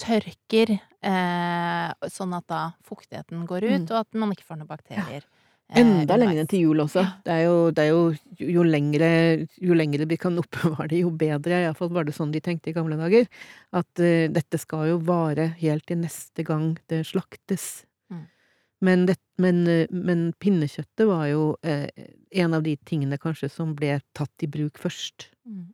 tørker, 0.00 0.74
eh, 1.02 2.10
sånn 2.10 2.34
at 2.36 2.46
da 2.50 2.64
fuktigheten 2.86 3.46
går 3.46 3.64
ut, 3.64 3.80
Mm. 3.80 3.90
og 3.90 3.98
at 4.00 4.14
man 4.14 4.32
ikke 4.32 4.44
får 4.48 4.58
noen 4.58 4.70
bakterier. 4.70 5.22
Ja. 5.22 5.80
Enda 5.80 6.16
lenger 6.16 6.42
enn 6.42 6.46
til 6.50 6.60
jul 6.60 6.82
også. 6.82 7.02
Det 7.24 7.32
er 7.32 7.44
jo, 7.46 7.70
det 7.72 7.82
er 7.86 7.88
jo 7.88 8.14
jo 8.38 8.62
lengre, 8.62 9.46
jo 9.56 9.74
lengre 9.74 10.06
vi 10.06 10.18
kan 10.20 10.36
oppbevare 10.38 10.88
det, 10.90 11.00
jo 11.00 11.10
bedre. 11.10 11.62
Iallfall 11.64 11.88
var 11.94 12.04
det 12.04 12.14
sånn 12.14 12.32
de 12.34 12.40
tenkte 12.44 12.68
i 12.68 12.74
gamle 12.76 12.98
dager. 13.00 13.26
At 13.72 13.88
uh, 13.98 14.28
dette 14.28 14.60
skal 14.60 14.88
jo 14.90 14.98
vare 14.98 15.56
helt 15.60 15.86
til 15.86 16.02
neste 16.02 16.44
gang 16.44 16.76
det 16.92 17.06
slaktes. 17.08 17.86
Mm. 18.12 18.26
Men, 18.84 19.06
det, 19.06 19.16
men, 19.40 19.66
eh, 19.66 19.86
men 19.90 20.32
pinnekjøttet 20.38 21.06
var 21.08 21.26
jo 21.30 21.56
uh, 21.64 21.86
en 22.44 22.54
av 22.54 22.62
de 22.62 22.76
tingene 22.84 23.18
kanskje 23.18 23.48
som 23.50 23.72
ble 23.74 24.00
tatt 24.12 24.44
i 24.44 24.50
bruk 24.50 24.78
først. 24.78 25.30
Mm. 25.48 25.72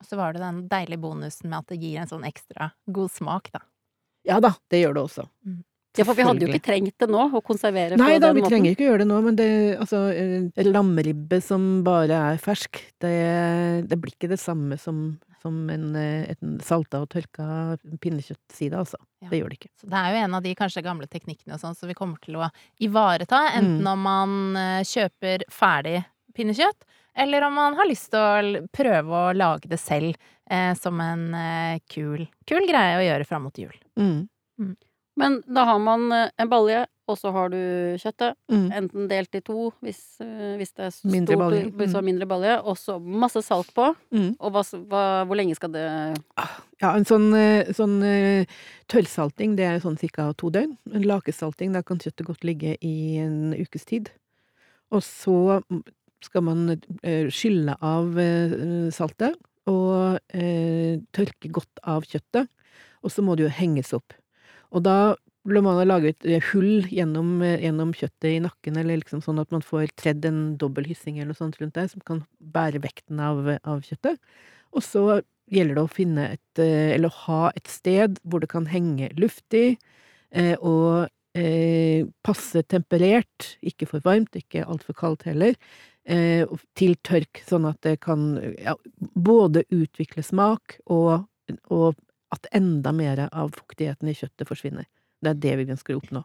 Og 0.00 0.06
så 0.08 0.16
var 0.16 0.32
det 0.32 0.40
den 0.42 0.62
deilige 0.70 1.00
bonusen 1.02 1.50
med 1.50 1.58
at 1.62 1.72
det 1.74 1.80
gir 1.82 2.00
en 2.00 2.08
sånn 2.08 2.24
ekstra 2.28 2.70
god 2.88 3.10
smak, 3.12 3.50
da. 3.52 3.60
Ja 4.28 4.38
da, 4.40 4.54
det 4.72 4.80
gjør 4.82 4.94
det 4.96 5.02
også. 5.08 5.26
Ja, 5.98 6.04
for 6.06 6.14
vi 6.14 6.22
hadde 6.22 6.44
jo 6.44 6.48
ikke 6.52 6.62
trengt 6.68 6.94
det 7.02 7.08
nå, 7.10 7.22
å 7.34 7.40
konservere 7.42 7.96
Nei 7.98 8.12
på 8.14 8.20
da, 8.22 8.28
den 8.30 8.36
vi 8.38 8.42
trenger 8.46 8.74
ikke 8.76 8.84
gjøre 8.86 9.00
det 9.02 9.06
nå, 9.10 9.16
men 9.26 9.36
det, 9.36 9.48
altså, 9.82 10.04
eh, 10.14 10.68
lammeribbe 10.68 11.40
som 11.42 11.64
bare 11.84 12.20
er 12.30 12.38
fersk, 12.40 12.78
det, 13.02 13.14
det 13.90 13.98
blir 13.98 14.14
ikke 14.14 14.30
det 14.30 14.38
samme 14.40 14.78
som, 14.78 15.00
som 15.42 15.56
en, 15.74 15.88
eh, 15.98 16.30
en 16.36 16.54
salta 16.62 17.00
og 17.02 17.10
tørka 17.10 17.48
pinnekjøttside, 18.04 18.78
altså. 18.78 19.00
Ja. 19.24 19.32
Det 19.32 19.40
gjør 19.40 19.50
det 19.52 19.58
ikke. 19.60 19.72
Så 19.82 19.90
det 19.90 19.98
er 20.04 20.14
jo 20.14 20.22
en 20.22 20.38
av 20.38 20.46
de 20.46 20.54
kanskje 20.62 20.84
gamle 20.86 21.10
teknikkene 21.10 21.58
og 21.58 21.64
sånn 21.64 21.76
som 21.76 21.90
vi 21.90 21.98
kommer 21.98 22.22
til 22.22 22.38
å 22.38 22.48
ivareta, 22.80 23.42
enten 23.58 23.82
Mm. 23.82 23.92
om 23.92 24.06
man 24.06 24.38
eh, 24.56 24.80
kjøper 24.86 25.44
ferdig 25.50 26.04
pinnekjøtt, 26.38 26.86
eller 27.14 27.46
om 27.46 27.54
man 27.54 27.78
har 27.78 27.88
lyst 27.88 28.10
til 28.12 28.20
å 28.20 28.66
prøve 28.74 29.24
å 29.30 29.32
lage 29.36 29.70
det 29.70 29.80
selv 29.80 30.14
eh, 30.50 30.74
som 30.78 31.00
en 31.04 31.26
eh, 31.34 31.80
kul, 31.90 32.26
kul 32.46 32.68
greie 32.68 32.98
å 32.98 33.04
gjøre 33.06 33.26
fram 33.28 33.48
mot 33.48 33.58
jul. 33.58 33.74
Mm. 33.98 34.28
Men 35.20 35.42
da 35.46 35.66
har 35.68 35.78
man 35.82 36.12
eh, 36.12 36.30
en 36.40 36.48
balje, 36.50 36.84
og 37.10 37.18
så 37.18 37.32
har 37.34 37.50
du 37.50 37.58
kjøttet. 37.98 38.36
Mm. 38.52 38.66
Enten 38.78 39.08
delt 39.10 39.34
i 39.34 39.40
to, 39.44 39.72
hvis, 39.82 39.98
eh, 40.22 40.54
hvis 40.60 40.72
det 40.76 40.86
er 40.86 40.92
stort, 40.94 41.10
Mindre 41.12 41.38
balje. 41.40 41.64
hvis 41.74 41.90
det 41.90 41.98
er 41.98 42.06
mindre 42.06 42.28
balje. 42.30 42.54
Og 42.62 42.78
så 42.78 42.96
masse 43.02 43.42
salt 43.44 43.72
på. 43.76 43.88
Mm. 44.14 44.30
Og 44.38 44.54
hva, 44.54 44.62
hva, 44.92 45.02
hvor 45.26 45.40
lenge 45.40 45.58
skal 45.58 45.74
det 45.74 45.84
Ja, 46.80 46.92
en 46.94 47.08
sånn, 47.08 47.28
eh, 47.36 47.72
sånn 47.76 47.98
tørrsalting, 48.90 49.58
det 49.58 49.66
er 49.66 49.82
sånn 49.82 49.98
cirka 50.00 50.30
to 50.38 50.52
døgn. 50.54 50.76
En 50.94 51.04
lakesalting, 51.10 51.74
da 51.76 51.82
kan 51.82 52.00
kjøttet 52.00 52.30
godt 52.30 52.46
ligge 52.46 52.78
i 52.78 52.96
en 53.20 53.52
ukes 53.58 53.84
tid. 53.90 54.12
Og 54.94 55.02
så 55.06 55.60
skal 56.24 56.44
man 56.46 56.68
eh, 56.72 57.28
skylle 57.32 57.76
av 57.84 58.18
eh, 58.20 58.90
saltet 58.94 59.36
og 59.70 60.20
eh, 60.34 61.00
tørke 61.16 61.50
godt 61.52 61.82
av 61.88 62.06
kjøttet. 62.08 62.50
Og 63.00 63.12
så 63.12 63.24
må 63.24 63.36
det 63.36 63.46
jo 63.46 63.56
henges 63.60 63.92
opp. 63.96 64.14
Og 64.74 64.84
da 64.84 65.14
bør 65.48 65.64
man 65.64 65.80
lage 65.88 66.12
et 66.12 66.50
hull 66.50 66.84
gjennom, 66.92 67.40
gjennom 67.40 67.94
kjøttet 67.96 68.28
i 68.28 68.42
nakken, 68.44 68.76
eller 68.76 69.00
liksom 69.00 69.22
sånn 69.24 69.40
at 69.40 69.52
man 69.54 69.64
får 69.64 69.88
tredd 69.96 70.26
en 70.28 70.42
dobbel 70.60 70.84
hyssing 70.90 71.16
eller 71.16 71.32
noe 71.32 71.38
sånt 71.38 71.56
rundt 71.62 71.78
der, 71.78 71.88
som 71.88 72.02
kan 72.04 72.20
bære 72.38 72.82
vekten 72.84 73.22
av, 73.24 73.48
av 73.64 73.80
kjøttet. 73.86 74.20
Og 74.76 74.84
så 74.84 75.04
gjelder 75.50 75.78
det 75.78 75.86
å 75.86 75.90
finne 75.90 76.26
et, 76.36 76.60
eller 76.60 77.16
ha 77.24 77.40
et 77.56 77.72
sted 77.72 78.20
hvor 78.20 78.44
det 78.44 78.50
kan 78.52 78.68
henge 78.70 79.08
luftig, 79.16 79.80
og 80.60 81.08
passe 82.26 82.62
temperert, 82.70 83.54
ikke 83.66 83.88
for 83.88 84.04
varmt, 84.04 84.36
ikke 84.36 84.62
altfor 84.68 84.94
kaldt 84.98 85.24
heller, 85.26 85.56
til 86.10 86.96
tørk, 87.06 87.42
sånn 87.46 87.68
at 87.68 87.78
det 87.86 88.00
kan 88.02 88.32
ja, 88.58 88.72
både 89.14 89.62
utvikle 89.70 90.24
smak 90.26 90.80
og, 90.90 91.28
og 91.70 91.94
at 92.34 92.48
enda 92.56 92.92
mer 92.94 93.28
av 93.28 93.52
fuktigheten 93.54 94.10
i 94.10 94.16
kjøttet 94.16 94.48
forsvinner. 94.48 94.88
Det 95.20 95.34
er 95.34 95.40
det 95.44 95.54
vi 95.60 95.68
ønsker 95.74 95.94
å 95.94 96.00
oppnå. 96.00 96.24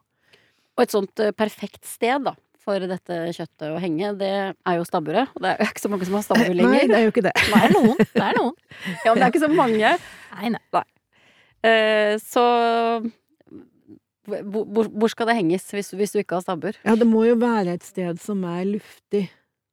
Og 0.76 0.84
et 0.84 0.94
sånt 0.94 1.22
eh, 1.24 1.34
perfekt 1.36 1.86
sted, 1.88 2.26
da, 2.26 2.36
for 2.66 2.82
dette 2.90 3.20
kjøttet 3.36 3.68
å 3.70 3.82
henge, 3.82 4.12
det 4.20 4.32
er 4.52 4.80
jo 4.80 4.88
stabburet. 4.88 5.32
Og 5.36 5.44
det 5.44 5.54
er 5.54 5.62
jo 5.62 5.70
ikke 5.72 5.86
så 5.86 5.92
mange 5.92 6.08
som 6.08 6.18
har 6.18 6.26
stabbur 6.26 6.58
Nei, 6.60 6.82
det 6.90 6.98
er 6.98 7.06
jo 7.06 7.14
ikke 7.14 7.26
det. 7.28 7.36
Det 7.52 7.62
er 7.62 7.76
noen. 7.76 8.02
Det 8.02 8.26
er 8.26 8.40
noen. 8.40 8.58
Ja, 9.06 9.12
men 9.12 9.22
det 9.22 9.28
er 9.28 9.32
ikke 9.34 9.46
så 9.46 9.52
mange. 9.54 9.94
Nei, 10.36 10.52
nei. 10.56 10.84
Eh, 11.66 12.16
så 12.22 12.44
hvor, 14.26 14.64
hvor, 14.66 14.90
hvor 14.90 15.12
skal 15.12 15.30
det 15.30 15.38
henges 15.38 15.68
hvis, 15.74 15.92
hvis 15.96 16.14
du 16.14 16.20
ikke 16.22 16.40
har 16.40 16.46
stabbur? 16.46 16.78
Ja, 16.86 16.96
det 16.98 17.08
må 17.10 17.24
jo 17.28 17.38
være 17.42 17.78
et 17.78 17.86
sted 17.86 18.22
som 18.24 18.44
er 18.50 18.66
luftig. 18.68 19.28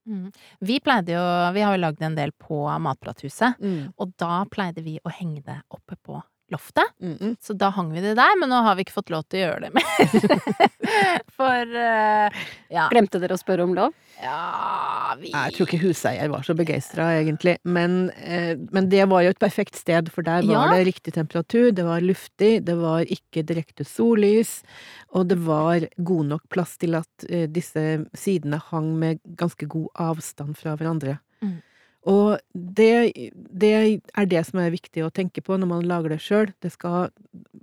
Mm. 0.09 0.33
Vi 0.61 0.81
pleide 0.81 1.13
jo 1.15 1.53
Vi 1.55 1.61
har 1.63 1.77
jo 1.77 1.81
lagd 1.83 2.03
en 2.03 2.15
del 2.19 2.33
på 2.33 2.65
Matprathuset, 2.83 3.59
Mm. 3.61 3.93
og 3.97 4.17
da 4.19 4.45
pleide 4.51 4.83
vi 4.83 4.99
å 5.05 5.11
henge 5.11 5.43
det 5.45 5.63
oppe 5.71 5.97
på 6.03 6.23
loftet. 6.53 6.95
Mm 7.01 7.17
-mm. 7.19 7.37
Så 7.41 7.57
da 7.59 7.71
hang 7.71 7.93
vi 7.93 8.01
det 8.01 8.15
der, 8.17 8.39
men 8.41 8.49
nå 8.49 8.63
har 8.63 8.77
vi 8.77 8.85
ikke 8.85 8.99
fått 9.01 9.11
lov 9.11 9.25
til 9.29 9.41
å 9.41 9.45
gjøre 9.47 9.61
det 9.61 9.73
mer. 9.75 10.69
For 11.39 11.67
uh, 11.67 12.43
ja. 12.71 12.89
Glemte 12.93 13.19
dere 13.19 13.35
å 13.35 13.41
spørre 13.41 13.65
om 13.65 13.75
lov? 13.75 13.93
ja 14.23 15.17
vi 15.19 15.31
Jeg 15.33 15.55
tror 15.55 15.67
ikke 15.69 15.81
huseier 15.83 16.31
var 16.33 16.45
så 16.47 16.55
begeistra, 16.57 17.09
egentlig. 17.19 17.57
Men, 17.65 18.11
eh, 18.11 18.57
men 18.73 18.89
det 18.93 19.05
var 19.11 19.25
jo 19.25 19.33
et 19.35 19.41
perfekt 19.43 19.77
sted, 19.77 20.11
for 20.13 20.23
der 20.23 20.47
var 20.47 20.71
Ja. 20.71 20.77
det 20.77 20.87
riktig 20.87 21.15
temperatur, 21.15 21.73
det 21.73 21.85
var 21.85 22.01
luftig, 22.01 22.65
det 22.65 22.77
var 22.79 23.03
ikke 23.03 23.43
direkte 23.43 23.85
sollys, 23.85 24.63
og 25.13 25.29
det 25.29 25.39
var 25.39 25.89
god 25.99 26.27
nok 26.27 26.49
plass 26.49 26.77
til 26.79 26.95
at 26.95 27.27
eh, 27.29 27.47
disse 27.47 28.07
sidene 28.15 28.61
hang 28.71 28.99
med 28.99 29.21
ganske 29.37 29.67
god 29.67 29.89
avstand 29.97 30.57
fra 30.57 30.77
hverandre. 30.77 31.19
Mm. 31.43 31.63
Og 32.11 32.39
det, 32.53 33.13
det 33.31 33.73
er 33.79 34.27
det 34.27 34.43
som 34.49 34.59
er 34.59 34.73
viktig 34.75 35.05
å 35.07 35.13
tenke 35.15 35.43
på 35.45 35.55
når 35.55 35.71
man 35.71 35.85
lager 35.87 36.15
det 36.15 36.23
sjøl. 36.25 36.51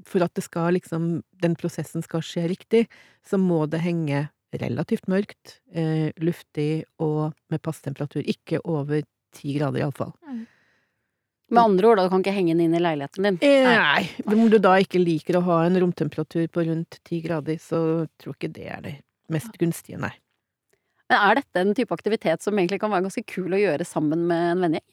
For 0.07 0.23
at 0.23 0.35
det 0.37 0.45
skal 0.45 0.77
liksom, 0.77 1.09
den 1.43 1.57
prosessen 1.59 2.05
skal 2.05 2.23
skje 2.23 2.45
riktig, 2.51 2.85
så 3.27 3.39
må 3.41 3.65
det 3.67 3.83
henge 3.83 4.29
relativt 4.55 5.09
mørkt, 5.11 5.59
eh, 5.75 6.09
luftig 6.23 6.85
og 7.03 7.35
med 7.51 7.61
passtemperatur. 7.61 8.23
Ikke 8.23 8.61
over 8.63 9.03
ti 9.35 9.57
grader, 9.57 9.83
iallfall. 9.83 10.15
Med 11.49 11.61
andre 11.63 11.89
ord, 11.89 11.97
da, 11.97 12.05
du 12.05 12.13
kan 12.13 12.23
ikke 12.23 12.33
henge 12.33 12.53
den 12.53 12.67
inn 12.67 12.77
i 12.77 12.81
leiligheten 12.81 13.25
din. 13.25 13.37
Nei. 13.41 14.07
Om 14.25 14.49
du 14.53 14.59
da 14.61 14.75
ikke 14.81 15.01
liker 15.01 15.39
å 15.39 15.45
ha 15.47 15.59
en 15.65 15.77
romtemperatur 15.81 16.47
på 16.53 16.65
rundt 16.67 16.99
ti 17.05 17.21
grader, 17.25 17.57
så 17.61 17.79
tror 18.21 18.35
jeg 18.35 18.39
ikke 18.39 18.53
det 18.55 18.67
er 18.69 18.83
det 18.85 18.95
mest 19.33 19.57
gunstige, 19.61 19.99
nei. 20.01 20.13
Men 21.09 21.25
er 21.25 21.41
dette 21.41 21.63
en 21.63 21.75
type 21.77 21.95
aktivitet 21.95 22.45
som 22.45 22.57
egentlig 22.57 22.81
kan 22.83 22.93
være 22.93 23.07
ganske 23.07 23.25
kul 23.29 23.53
å 23.55 23.61
gjøre 23.61 23.87
sammen 23.87 24.27
med 24.29 24.53
en 24.53 24.65
vennegjeng? 24.65 24.87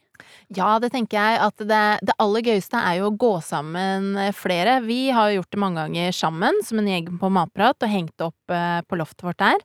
Ja, 0.56 0.76
det 0.80 0.92
tenker 0.94 1.18
jeg 1.18 1.40
at 1.42 1.62
det, 1.68 1.82
det 2.06 2.14
aller 2.22 2.44
gøyeste 2.46 2.78
er 2.78 3.00
jo 3.00 3.08
å 3.10 3.16
gå 3.18 3.32
sammen 3.44 4.14
flere. 4.36 4.78
Vi 4.86 5.10
har 5.14 5.30
jo 5.30 5.40
gjort 5.40 5.52
det 5.52 5.60
mange 5.60 5.82
ganger 5.82 6.14
sammen, 6.16 6.60
som 6.64 6.80
en 6.80 6.90
gjeng 6.90 7.10
på 7.20 7.30
Matprat, 7.34 7.76
og 7.82 7.92
hengt 7.92 8.24
opp 8.24 8.54
eh, 8.54 8.78
på 8.86 8.98
loftet 9.00 9.26
vårt 9.26 9.40
der. 9.42 9.64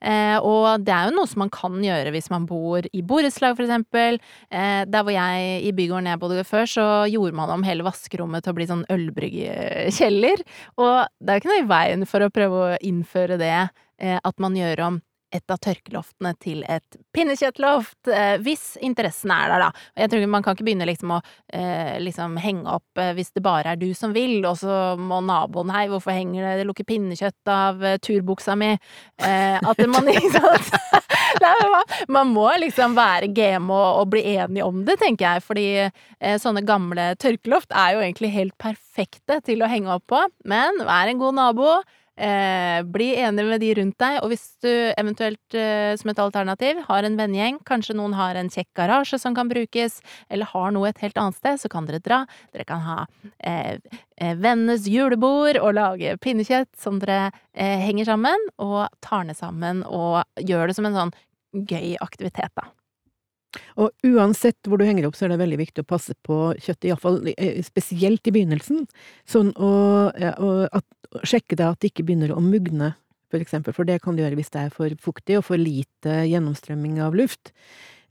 Eh, 0.00 0.38
og 0.40 0.86
det 0.86 0.94
er 0.94 1.10
jo 1.10 1.16
noe 1.18 1.30
som 1.30 1.44
man 1.44 1.52
kan 1.54 1.76
gjøre 1.84 2.14
hvis 2.14 2.30
man 2.32 2.48
bor 2.48 2.88
i 2.88 3.04
borettslag, 3.04 3.54
for 3.58 3.66
eksempel. 3.66 4.18
Eh, 4.50 4.82
der 4.88 5.06
hvor 5.06 5.14
jeg, 5.14 5.60
i 5.68 5.74
bygården 5.76 6.10
jeg 6.10 6.22
bodde 6.24 6.48
før, 6.48 6.66
så 6.70 6.88
gjorde 7.12 7.36
man 7.38 7.52
om 7.54 7.66
hele 7.66 7.86
vaskerommet 7.86 8.44
til 8.44 8.54
å 8.54 8.58
bli 8.58 8.68
sånn 8.72 8.86
ølbryggekjeller. 8.92 10.44
Og 10.80 10.92
det 11.20 11.30
er 11.30 11.38
jo 11.38 11.44
ikke 11.44 11.54
noe 11.54 11.62
i 11.62 11.70
veien 11.76 12.08
for 12.08 12.24
å 12.24 12.32
prøve 12.32 12.66
å 12.66 12.82
innføre 12.82 13.38
det, 13.42 13.56
eh, 14.02 14.18
at 14.18 14.42
man 14.42 14.58
gjør 14.58 14.86
om 14.88 15.02
et 15.32 15.52
av 15.52 15.60
tørkeloftene 15.64 16.32
til 16.42 16.62
et 16.70 16.98
pinnekjøttloft, 17.16 18.10
eh, 18.12 18.36
hvis 18.44 18.76
interessen 18.84 19.32
er 19.34 19.52
der, 19.52 19.66
da. 19.66 19.86
Jeg 20.04 20.12
tror 20.12 20.26
Man 20.32 20.44
kan 20.44 20.56
ikke 20.56 20.66
begynne 20.68 20.88
liksom 20.88 21.14
å 21.16 21.20
eh, 21.52 21.98
liksom 22.02 22.36
henge 22.42 22.68
opp 22.76 23.00
eh, 23.00 23.12
hvis 23.16 23.32
det 23.36 23.44
bare 23.44 23.72
er 23.72 23.80
du 23.80 23.90
som 23.96 24.14
vil, 24.14 24.40
og 24.48 24.58
så 24.60 24.94
må 25.00 25.20
naboen 25.24 25.72
Hei, 25.72 25.86
hvorfor 25.90 26.14
henger 26.14 26.44
det 26.44 26.54
Det 26.60 26.66
lukker 26.68 26.88
pinnekjøtt 26.88 27.52
av 27.52 27.84
eh, 27.84 27.98
turbuksa 28.02 28.56
mi. 28.58 28.74
Eh, 28.76 29.56
at 29.56 29.84
man 29.88 30.10
Nei, 31.42 31.54
man, 31.72 31.96
man 32.12 32.32
må 32.34 32.48
liksom 32.60 32.96
være 32.96 33.30
game 33.32 33.72
og, 33.72 34.02
og 34.02 34.12
bli 34.12 34.24
enige 34.34 34.66
om 34.66 34.84
det, 34.86 34.98
tenker 35.00 35.28
jeg. 35.28 35.44
Fordi 35.46 35.66
eh, 35.80 36.36
sånne 36.42 36.64
gamle 36.66 37.12
tørkeloft 37.20 37.72
er 37.72 37.96
jo 37.96 38.04
egentlig 38.04 38.32
helt 38.36 38.56
perfekte 38.60 39.40
til 39.46 39.64
å 39.64 39.70
henge 39.70 39.96
opp 39.96 40.06
på. 40.12 40.22
Men 40.48 40.82
vær 40.86 41.10
en 41.10 41.22
god 41.22 41.38
nabo. 41.40 41.74
Eh, 42.16 42.82
bli 42.82 43.14
enig 43.16 43.44
med 43.48 43.62
de 43.62 43.70
rundt 43.78 43.96
deg, 44.02 44.18
og 44.20 44.28
hvis 44.28 44.44
du 44.60 44.68
eventuelt 45.00 45.54
eh, 45.56 45.94
som 45.96 46.10
et 46.12 46.18
alternativ 46.20 46.82
har 46.84 47.06
en 47.08 47.16
vennegjeng, 47.16 47.62
kanskje 47.64 47.96
noen 47.96 48.12
har 48.18 48.36
en 48.36 48.50
kjekk 48.52 48.68
garasje 48.76 49.16
som 49.22 49.32
kan 49.34 49.48
brukes, 49.48 49.96
eller 50.28 50.50
har 50.50 50.74
noe 50.76 50.90
et 50.90 51.00
helt 51.00 51.16
annet 51.16 51.38
sted, 51.40 51.62
så 51.62 51.70
kan 51.72 51.88
dere 51.88 52.02
dra. 52.04 52.20
Dere 52.52 52.68
kan 52.68 52.84
ha 52.84 52.98
eh, 53.38 53.80
eh, 54.20 54.36
vennenes 54.36 54.84
julebord 54.92 55.56
og 55.62 55.72
lage 55.80 56.18
pinnekjøtt 56.20 56.74
som 56.76 57.00
dere 57.00 57.30
eh, 57.56 57.80
henger 57.80 58.12
sammen, 58.12 58.48
og 58.60 58.92
tar 59.00 59.24
ned 59.24 59.40
sammen 59.40 59.80
og 59.88 60.20
gjør 60.36 60.68
det 60.68 60.76
som 60.76 60.90
en 60.90 61.00
sånn 61.00 61.16
gøy 61.64 61.96
aktivitet, 62.04 62.52
da. 62.60 62.68
Og 63.80 63.92
uansett 64.06 64.68
hvor 64.68 64.80
du 64.80 64.86
henger 64.86 65.08
opp, 65.08 65.16
så 65.18 65.26
er 65.26 65.34
det 65.34 65.42
veldig 65.42 65.60
viktig 65.60 65.84
å 65.84 65.90
passe 65.92 66.16
på 66.24 66.38
kjøttet, 66.56 66.88
iallfall 66.90 67.20
spesielt 67.66 68.28
i 68.28 68.34
begynnelsen. 68.34 68.86
Sånn 69.28 69.52
ja, 70.20 70.32
å 70.40 70.54
at, 70.72 70.86
sjekke 71.28 71.58
det 71.58 71.68
at 71.68 71.80
det 71.82 71.92
ikke 71.92 72.06
begynner 72.08 72.32
å 72.34 72.42
mugne, 72.44 72.94
for 73.32 73.40
eksempel, 73.40 73.74
for 73.76 73.88
det 73.88 74.00
kan 74.04 74.16
du 74.16 74.22
gjøre 74.22 74.36
hvis 74.36 74.52
det 74.52 74.66
er 74.66 74.72
for 74.74 74.92
fuktig 75.00 75.38
og 75.38 75.46
for 75.48 75.60
lite 75.60 76.22
gjennomstrømming 76.28 76.98
av 77.04 77.16
luft. 77.16 77.54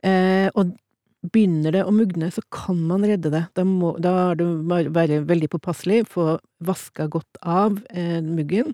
Eh, 0.06 0.50
og 0.58 0.74
begynner 1.22 1.76
det 1.76 1.84
å 1.86 1.94
mugne, 1.94 2.32
så 2.34 2.42
kan 2.54 2.80
man 2.90 3.06
redde 3.06 3.30
det. 3.34 3.44
Da, 3.58 3.66
må, 3.68 3.94
da 4.02 4.32
er 4.32 4.40
det 4.40 4.50
bare 4.70 4.94
være 4.94 5.22
veldig 5.30 5.52
påpasselig, 5.54 6.04
få 6.10 6.40
vaska 6.66 7.06
godt 7.14 7.42
av 7.42 7.78
eh, 7.94 8.18
muggen, 8.26 8.74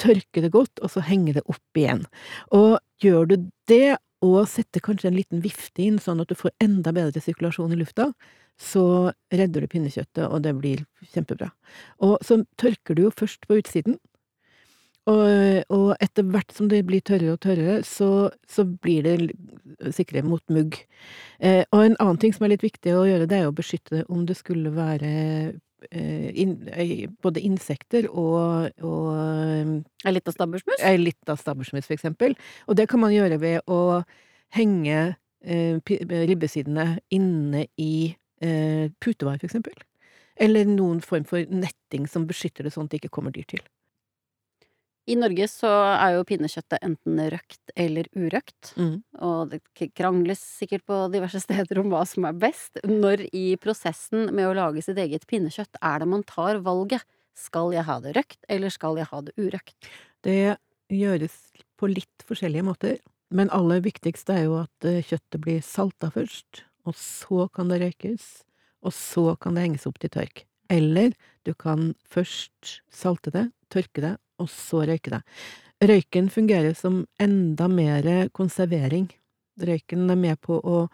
tørke 0.00 0.42
det 0.44 0.52
godt, 0.52 0.82
og 0.84 0.92
så 0.92 1.04
henge 1.04 1.38
det 1.38 1.46
opp 1.48 1.80
igjen. 1.80 2.04
Og 2.56 2.76
gjør 3.00 3.30
du 3.32 3.36
det, 3.70 3.96
og 4.26 4.48
setter 4.50 4.82
kanskje 4.84 5.10
en 5.10 5.18
liten 5.18 5.44
vifte 5.44 5.84
inn, 5.84 6.00
sånn 6.02 6.20
at 6.22 6.28
du 6.28 6.36
får 6.38 6.54
enda 6.64 6.92
bedre 6.96 7.22
sirkulasjon 7.22 7.72
i 7.72 7.78
lufta, 7.80 8.10
så 8.56 9.12
redder 9.32 9.64
du 9.64 9.70
pinnekjøttet, 9.70 10.26
og 10.26 10.42
det 10.44 10.54
blir 10.56 10.84
kjempebra. 11.12 11.50
Og 12.00 12.16
så 12.24 12.40
tørker 12.60 12.96
du 12.96 13.06
jo 13.06 13.14
først 13.14 13.48
på 13.48 13.60
utsiden, 13.62 13.98
Og, 15.06 15.62
og 15.70 15.92
etter 16.02 16.24
hvert 16.26 16.50
som 16.50 16.66
det 16.66 16.80
blir 16.82 16.98
tørrere 16.98 17.36
og 17.36 17.42
tørrere, 17.44 17.76
så, 17.86 18.30
så 18.50 18.64
blir 18.66 19.04
det 19.06 19.92
sikrere 19.94 20.26
mot 20.26 20.42
mugg. 20.50 20.80
Eh, 21.38 21.62
og 21.70 21.84
en 21.84 21.94
annen 22.02 22.18
ting 22.18 22.34
som 22.34 22.42
er 22.42 22.56
litt 22.56 22.64
viktig 22.66 22.90
å 22.90 23.04
gjøre, 23.06 23.28
det 23.30 23.38
er 23.38 23.46
å 23.46 23.54
beskytte 23.54 24.00
det 24.00 24.04
om 24.10 24.24
det 24.26 24.34
skulle 24.34 24.72
være 24.74 25.12
eh, 25.90 26.30
inn, 26.42 26.68
eh, 26.72 27.06
både 27.22 27.42
insekter 27.44 28.08
og, 28.10 28.70
og 28.82 29.10
En 30.06 30.14
liten 30.14 30.32
stabbursmus? 30.34 30.80
ei 30.82 30.96
lita 31.00 31.36
stabbursmus, 31.36 31.86
for 31.86 31.96
eksempel. 31.96 32.36
Og 32.66 32.76
det 32.76 32.88
kan 32.88 33.00
man 33.00 33.14
gjøre 33.14 33.40
ved 33.40 33.60
å 33.66 34.02
henge 34.56 35.16
eh, 35.44 35.78
ribbesidene 36.30 36.98
inne 37.10 37.66
i 37.78 38.16
eh, 38.42 38.90
putevar, 39.00 39.38
for 39.38 39.48
eksempel. 39.50 39.74
Eller 40.36 40.68
noen 40.68 41.00
form 41.00 41.24
for 41.24 41.46
netting 41.48 42.06
som 42.10 42.26
beskytter 42.28 42.66
det 42.66 42.74
sånn 42.74 42.86
at 42.86 42.92
det 42.92 43.02
ikke 43.04 43.14
kommer 43.18 43.32
dyr 43.32 43.46
til. 43.48 43.62
I 45.06 45.14
Norge 45.14 45.46
så 45.46 45.70
er 45.94 46.16
jo 46.16 46.24
pinnekjøttet 46.26 46.82
enten 46.82 47.20
røkt 47.30 47.72
eller 47.78 48.08
urøkt. 48.18 48.72
Og 49.22 49.52
det 49.52 49.60
krangles 49.94 50.42
sikkert 50.58 50.86
på 50.88 50.98
diverse 51.12 51.40
steder 51.44 51.78
om 51.82 51.92
hva 51.92 52.02
som 52.08 52.26
er 52.26 52.38
best. 52.46 52.80
Når 52.82 53.28
i 53.30 53.46
prosessen 53.62 54.32
med 54.34 54.48
å 54.48 54.56
lage 54.58 54.82
sitt 54.82 54.98
eget 54.98 55.28
pinnekjøtt 55.30 55.78
er 55.80 56.02
det 56.02 56.10
man 56.10 56.26
tar 56.26 56.58
valget? 56.66 57.06
Skal 57.36 57.74
jeg 57.74 57.84
ha 57.84 57.98
det 58.00 58.16
røkt, 58.16 58.40
eller 58.48 58.72
skal 58.72 58.96
jeg 58.96 59.10
ha 59.10 59.20
det 59.22 59.34
urøkt? 59.36 59.90
Det 60.24 60.56
gjøres 60.88 61.36
på 61.76 61.90
litt 61.92 62.24
forskjellige 62.26 62.64
måter, 62.64 62.96
men 63.28 63.52
aller 63.52 63.82
viktigst 63.84 64.30
er 64.32 64.46
jo 64.46 64.56
at 64.62 64.86
eh, 64.88 65.02
kjøttet 65.04 65.42
blir 65.44 65.60
salta 65.60 66.08
først, 66.14 66.62
og 66.88 66.96
så 66.96 67.44
kan 67.52 67.68
det 67.68 67.82
røykes, 67.82 68.24
og 68.86 68.94
så 68.96 69.34
kan 69.42 69.58
det 69.58 69.66
henges 69.66 69.86
opp 69.90 70.00
til 70.00 70.14
tørk. 70.16 70.46
Eller 70.72 71.12
du 71.44 71.52
kan 71.54 71.92
først 72.08 72.80
salte 72.88 73.34
det, 73.34 73.44
tørke 73.68 74.02
det, 74.02 74.14
og 74.42 74.50
så 74.52 74.84
røyke 74.88 75.16
det. 75.16 75.22
Røyken 75.86 76.30
fungerer 76.32 76.74
som 76.76 77.04
enda 77.20 77.68
mer 77.68 78.28
konservering. 78.36 79.10
Røyken 79.60 80.08
er 80.12 80.20
med 80.20 80.40
på 80.44 80.56
å 80.56 80.86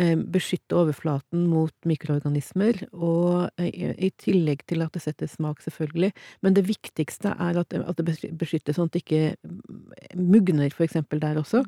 eh, 0.00 0.14
beskytte 0.16 0.76
overflaten 0.80 1.46
mot 1.50 1.74
mikroorganismer, 1.88 2.82
og 2.92 3.50
eh, 3.60 3.92
i 3.96 4.10
tillegg 4.20 4.64
til 4.68 4.84
at 4.84 4.96
det 4.96 5.02
setter 5.04 5.30
smak, 5.30 5.60
selvfølgelig. 5.64 6.12
Men 6.44 6.56
det 6.56 6.66
viktigste 6.68 7.34
er 7.36 7.60
at, 7.60 7.76
det 8.00 8.32
beskytter 8.40 8.76
sånn 8.76 8.88
at 8.90 8.96
det 8.96 9.04
ikke 9.04 9.22
mm, 9.44 9.84
mugner, 10.20 10.72
for 10.72 10.86
eksempel, 10.88 11.20
der 11.22 11.40
også. 11.40 11.64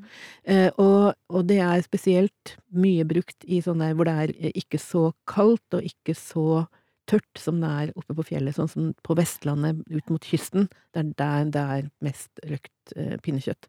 Eh, 0.48 0.68
og, 0.82 1.12
og 1.28 1.46
det 1.48 1.60
er 1.64 1.84
spesielt 1.84 2.56
mye 2.72 3.06
brukt 3.08 3.44
i 3.44 3.62
sånne 3.64 3.92
hvor 3.96 4.08
det 4.08 4.16
er 4.24 4.56
ikke 4.56 4.80
så 4.80 5.10
kaldt 5.28 5.78
og 5.78 5.86
ikke 5.86 6.16
så 6.16 6.64
tørt 7.06 7.38
som 7.38 7.60
det 7.62 7.68
er 7.70 7.92
oppe 7.96 8.14
på 8.18 8.24
fjellet, 8.26 8.54
sånn 8.56 8.68
som 8.70 8.88
på 9.06 9.14
Vestlandet 9.18 9.82
ut 9.90 10.10
mot 10.10 10.24
kysten. 10.26 10.68
Det 10.92 11.02
er 11.02 11.12
der 11.16 11.44
det 11.54 11.62
er 11.76 11.90
mest 12.02 12.30
røkt 12.44 12.94
eh, 12.96 13.16
pinnekjøtt. 13.22 13.68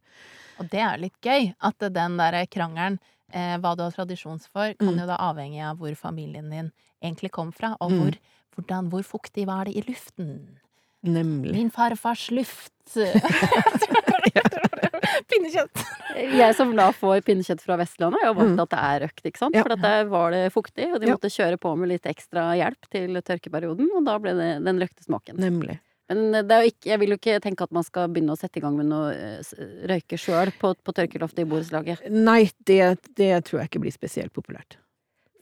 Og 0.59 0.69
det 0.71 0.79
er 0.81 0.97
litt 0.97 1.19
gøy, 1.21 1.53
at 1.61 1.77
den 1.93 2.17
der 2.17 2.39
krangelen, 2.49 2.99
eh, 3.31 3.57
hva 3.61 3.75
du 3.77 3.83
har 3.85 3.91
tradisjon 3.91 4.39
for, 4.41 4.73
kan 4.79 4.93
Mm. 4.95 4.99
jo 4.99 5.05
da 5.07 5.17
avhenge 5.17 5.61
av 5.69 5.77
hvor 5.77 5.93
familien 5.95 6.49
din 6.49 6.71
egentlig 7.03 7.31
kom 7.31 7.51
fra, 7.51 7.75
og 7.79 7.91
Mm. 7.91 7.99
hvor, 7.99 8.17
hvordan, 8.55 8.89
hvor 8.89 9.03
fuktig 9.03 9.45
var 9.45 9.65
det 9.65 9.75
i 9.77 9.81
luften. 9.85 10.57
Nemlig. 11.03 11.53
Min 11.53 11.69
farfars 11.69 12.31
luft. 12.31 12.73
Pinnekjøtt. 15.27 15.81
Jeg 16.37 16.55
som 16.55 16.69
da 16.77 16.87
får 16.95 17.21
pinnekjøtt 17.27 17.61
fra 17.61 17.75
Vestlandet, 17.77 18.21
har 18.23 18.31
jo 18.31 18.37
valgt 18.39 18.55
Mm. 18.55 18.61
at 18.63 18.69
det 18.69 18.79
er 18.79 19.01
røkt, 19.05 19.25
ikke 19.27 19.37
sant? 19.41 19.55
Ja. 19.55 19.63
For 19.63 19.75
der 19.75 20.05
var 20.05 20.31
det 20.31 20.53
fuktig, 20.53 20.87
og 20.93 21.01
de 21.01 21.07
Ja. 21.07 21.15
måtte 21.17 21.29
kjøre 21.33 21.57
på 21.59 21.75
med 21.77 21.89
litt 21.89 22.03
ekstra 22.07 22.55
hjelp 22.55 22.87
til 22.89 23.13
tørkeperioden, 23.21 23.89
og 23.95 24.05
da 24.05 24.17
ble 24.19 24.33
det 24.33 24.63
den 24.63 24.79
røkte 24.79 25.03
smaken. 25.03 25.35
Nemlig. 25.37 25.79
Men 26.09 26.31
det 26.47 26.51
er 26.55 26.61
jo 26.63 26.71
ikke, 26.71 26.85
jeg 26.87 26.99
vil 26.99 27.09
jo 27.09 27.17
ikke 27.17 27.41
tenke 27.43 27.61
at 27.63 27.71
man 27.75 27.83
skal 27.83 28.07
begynne 28.07 28.31
å 28.31 28.37
sette 28.39 28.57
i 28.57 28.61
gang 28.63 28.77
med 28.77 28.85
noe 28.87 29.11
eh, 29.11 29.41
røyke 29.91 30.15
sjøl 30.17 30.53
på, 30.57 30.73
på 30.81 30.93
tørkeloftet 30.95 31.39
i 31.43 31.49
borettslaget. 31.51 32.09
Nei, 32.09 32.49
det, 32.63 32.97
det 33.19 33.43
tror 33.43 33.59
jeg 33.59 33.69
ikke 33.69 33.81
blir 33.83 33.91
spesielt 33.91 34.31
populært. 34.31 34.77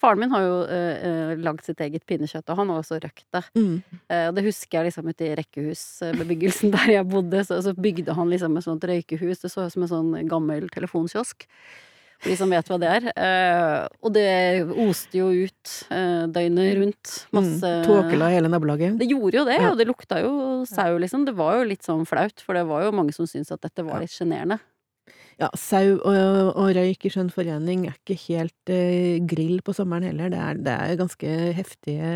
Faren 0.02 0.20
min 0.20 0.34
har 0.34 0.44
jo 0.44 0.56
eh, 0.68 1.34
lagd 1.40 1.64
sitt 1.66 1.80
eget 1.86 2.06
pinnekjøtt, 2.10 2.50
og 2.52 2.60
han 2.60 2.72
har 2.74 2.82
også 2.82 3.00
røkt 3.04 3.26
det. 3.36 3.44
Mm. 3.56 3.80
Uh, 4.12 4.30
det 4.36 4.44
husker 4.48 4.80
jeg 4.80 4.90
liksom 4.90 5.10
ute 5.10 5.28
i 5.30 5.34
rekkehusbebyggelsen 5.40 6.72
der 6.76 6.94
jeg 6.98 7.08
bodde, 7.10 7.44
så, 7.48 7.62
så 7.64 7.74
bygde 7.78 8.16
han 8.18 8.32
liksom 8.34 8.58
et 8.60 8.68
sånt 8.68 8.86
røykehus. 8.92 9.44
Det 9.44 9.52
så 9.54 9.66
ut 9.68 9.76
som 9.76 9.86
en 9.88 9.94
sånn 9.94 10.14
gammel 10.32 10.68
telefonkiosk. 10.74 11.48
For 12.22 12.32
de 12.32 12.36
som 12.40 12.52
vet 12.54 12.70
hva 12.72 12.78
det 12.80 12.92
er. 12.92 13.08
Uh, 13.20 13.88
og 14.08 14.14
det 14.16 14.28
oste 14.86 15.20
jo 15.20 15.32
ut 15.36 15.74
uh, 15.92 16.24
døgnet 16.32 16.78
rundt. 16.80 17.16
Masse 17.36 17.74
Mm. 17.76 17.84
Tåkela 17.88 18.30
hele 18.32 18.50
nabolaget. 18.52 18.96
Det 19.00 19.08
gjorde 19.10 19.42
jo 19.42 19.44
det, 19.48 19.58
Ja. 19.60 19.72
og 19.72 19.78
det 19.78 19.88
lukta 19.90 20.22
jo 20.24 20.64
sau, 20.70 20.96
liksom. 21.02 21.26
Det 21.28 21.36
var 21.36 21.60
jo 21.60 21.68
litt 21.72 21.84
sånn 21.84 22.06
flaut, 22.08 22.40
for 22.42 22.56
det 22.56 22.64
var 22.68 22.86
jo 22.86 22.96
mange 22.96 23.14
som 23.14 23.28
syntes 23.28 23.52
at 23.52 23.62
dette 23.62 23.84
var 23.84 24.00
litt 24.04 24.14
sjenerende. 24.16 24.60
Ja, 25.42 25.50
sau 25.60 25.98
og, 25.98 26.52
og 26.56 26.70
røyk 26.78 27.06
i 27.08 27.12
skjønn 27.12 27.30
forening 27.34 27.86
er 27.90 27.96
ikke 27.98 28.16
helt 28.30 28.72
eh, 28.72 29.20
grill 29.28 29.60
på 29.66 29.76
sommeren 29.76 30.08
heller. 30.08 30.32
Det 30.32 30.40
er, 30.40 30.62
det 30.64 30.76
er 30.76 31.00
ganske 31.02 31.36
heftige 31.58 32.12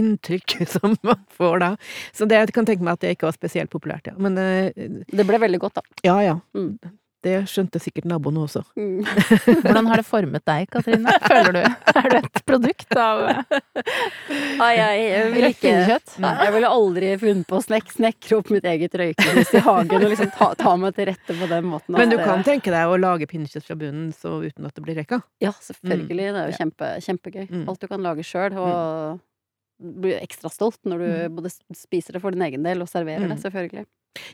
inntrykk 0.00 0.56
som 0.74 0.96
man 1.04 1.20
får 1.36 1.60
da. 1.60 1.70
Så 2.16 2.28
det 2.30 2.40
jeg 2.40 2.56
kan 2.56 2.68
tenke 2.68 2.86
meg 2.86 2.96
at 2.96 3.04
det 3.04 3.14
ikke 3.16 3.28
var 3.28 3.36
spesielt 3.36 3.72
populært, 3.72 4.08
ja. 4.08 4.16
Men 4.16 4.40
eh, 4.40 4.70
Det 5.12 5.26
ble 5.28 5.40
veldig 5.42 5.60
godt, 5.66 5.80
da. 5.80 6.04
ja 6.08 6.18
ja. 6.24 6.38
Mm. 6.56 6.76
Det 7.24 7.38
skjønte 7.48 7.80
sikkert 7.80 8.04
naboene 8.10 8.42
også. 8.44 8.60
Mm. 8.76 9.00
Hvordan 9.64 9.86
har 9.88 9.96
det 10.02 10.04
formet 10.04 10.44
deg, 10.44 10.66
Katrine? 10.74 11.14
Føler 11.24 11.56
du? 11.56 11.60
Er 11.94 12.08
du 12.12 12.16
et 12.18 12.40
produkt 12.44 12.92
av 13.00 13.22
Ai, 14.60 14.74
jeg, 14.76 15.00
jeg 15.08 15.30
vil 15.32 15.46
ikke 15.48 15.72
jeg 15.74 16.52
ville 16.54 16.68
aldri 16.70 17.10
funnet 17.20 17.46
på 17.48 17.58
å 17.58 17.62
snek, 17.64 17.88
snekre 17.96 18.38
opp 18.38 18.50
mitt 18.54 18.66
eget 18.68 18.94
røykehus 19.00 19.54
i 19.56 19.62
hagen 19.64 20.04
og 20.04 20.12
liksom 20.12 20.30
ta, 20.36 20.50
ta 20.58 20.74
meg 20.80 20.94
til 20.96 21.08
rette 21.10 21.36
på 21.40 21.48
den 21.50 21.68
måten. 21.72 21.96
Men 21.96 22.12
du 22.12 22.18
kan 22.20 22.42
det- 22.42 22.48
tenke 22.52 22.72
deg 22.74 22.92
å 22.92 23.00
lage 23.00 23.28
pinnekjøtt 23.30 23.64
fra 23.70 23.76
bunnen 23.80 24.12
så 24.14 24.36
uten 24.44 24.68
at 24.68 24.74
det 24.76 24.84
blir 24.84 25.00
røyka? 25.00 25.22
Ja, 25.42 25.52
selvfølgelig. 25.64 26.28
Det 26.34 26.42
er 26.44 26.52
jo 26.52 26.58
kjempe, 26.60 26.92
kjempegøy. 27.08 27.44
Mm. 27.50 27.64
Alt 27.72 27.80
du 27.80 27.88
kan 27.90 28.04
lage 28.04 28.24
sjøl, 28.26 28.56
og 28.60 29.20
du 29.80 29.92
blir 30.04 30.20
ekstra 30.22 30.52
stolt 30.52 30.78
når 30.84 30.98
du 31.02 31.10
Mm. 31.28 31.34
både 31.40 31.50
spiser 31.74 32.12
det 32.12 32.22
for 32.22 32.30
din 32.36 32.42
egen 32.46 32.62
del 32.62 32.82
og 32.84 32.88
serverer 32.88 33.26
det, 33.28 33.36
Mm. 33.38 33.42
selvfølgelig. 33.42 33.86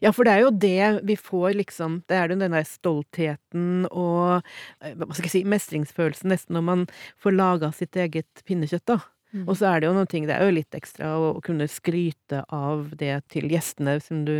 Ja, 0.04 0.12
for 0.12 0.28
det 0.28 0.34
er 0.34 0.44
jo 0.44 0.50
det 0.52 1.06
vi 1.08 1.16
får, 1.16 1.54
liksom. 1.60 2.00
Det 2.10 2.16
er 2.16 2.28
jo 2.28 2.40
den 2.40 2.56
der 2.56 2.66
stoltheten 2.68 3.86
og 3.90 4.42
eh, 4.82 4.92
hva 4.96 5.12
skal 5.14 5.28
jeg 5.28 5.36
si, 5.38 5.46
mestringsfølelsen 5.48 6.32
nesten 6.32 6.58
når 6.58 6.66
man 6.66 6.84
får 7.20 7.36
laga 7.36 7.72
sitt 7.76 7.96
eget 7.96 8.44
pinnekjøtt, 8.48 8.86
da. 8.90 9.00
Mm. 9.30 9.44
Og 9.46 9.54
så 9.60 9.68
er 9.70 9.78
det 9.78 9.86
jo 9.86 9.94
noen 9.94 10.08
ting, 10.10 10.24
det 10.26 10.34
er 10.34 10.48
jo 10.48 10.56
litt 10.56 10.74
ekstra 10.74 11.12
å, 11.14 11.28
å 11.38 11.42
kunne 11.44 11.68
skryte 11.70 12.42
av 12.50 12.88
det 12.98 13.12
til 13.30 13.46
gjestene 13.52 14.00
som 14.02 14.24
du, 14.26 14.34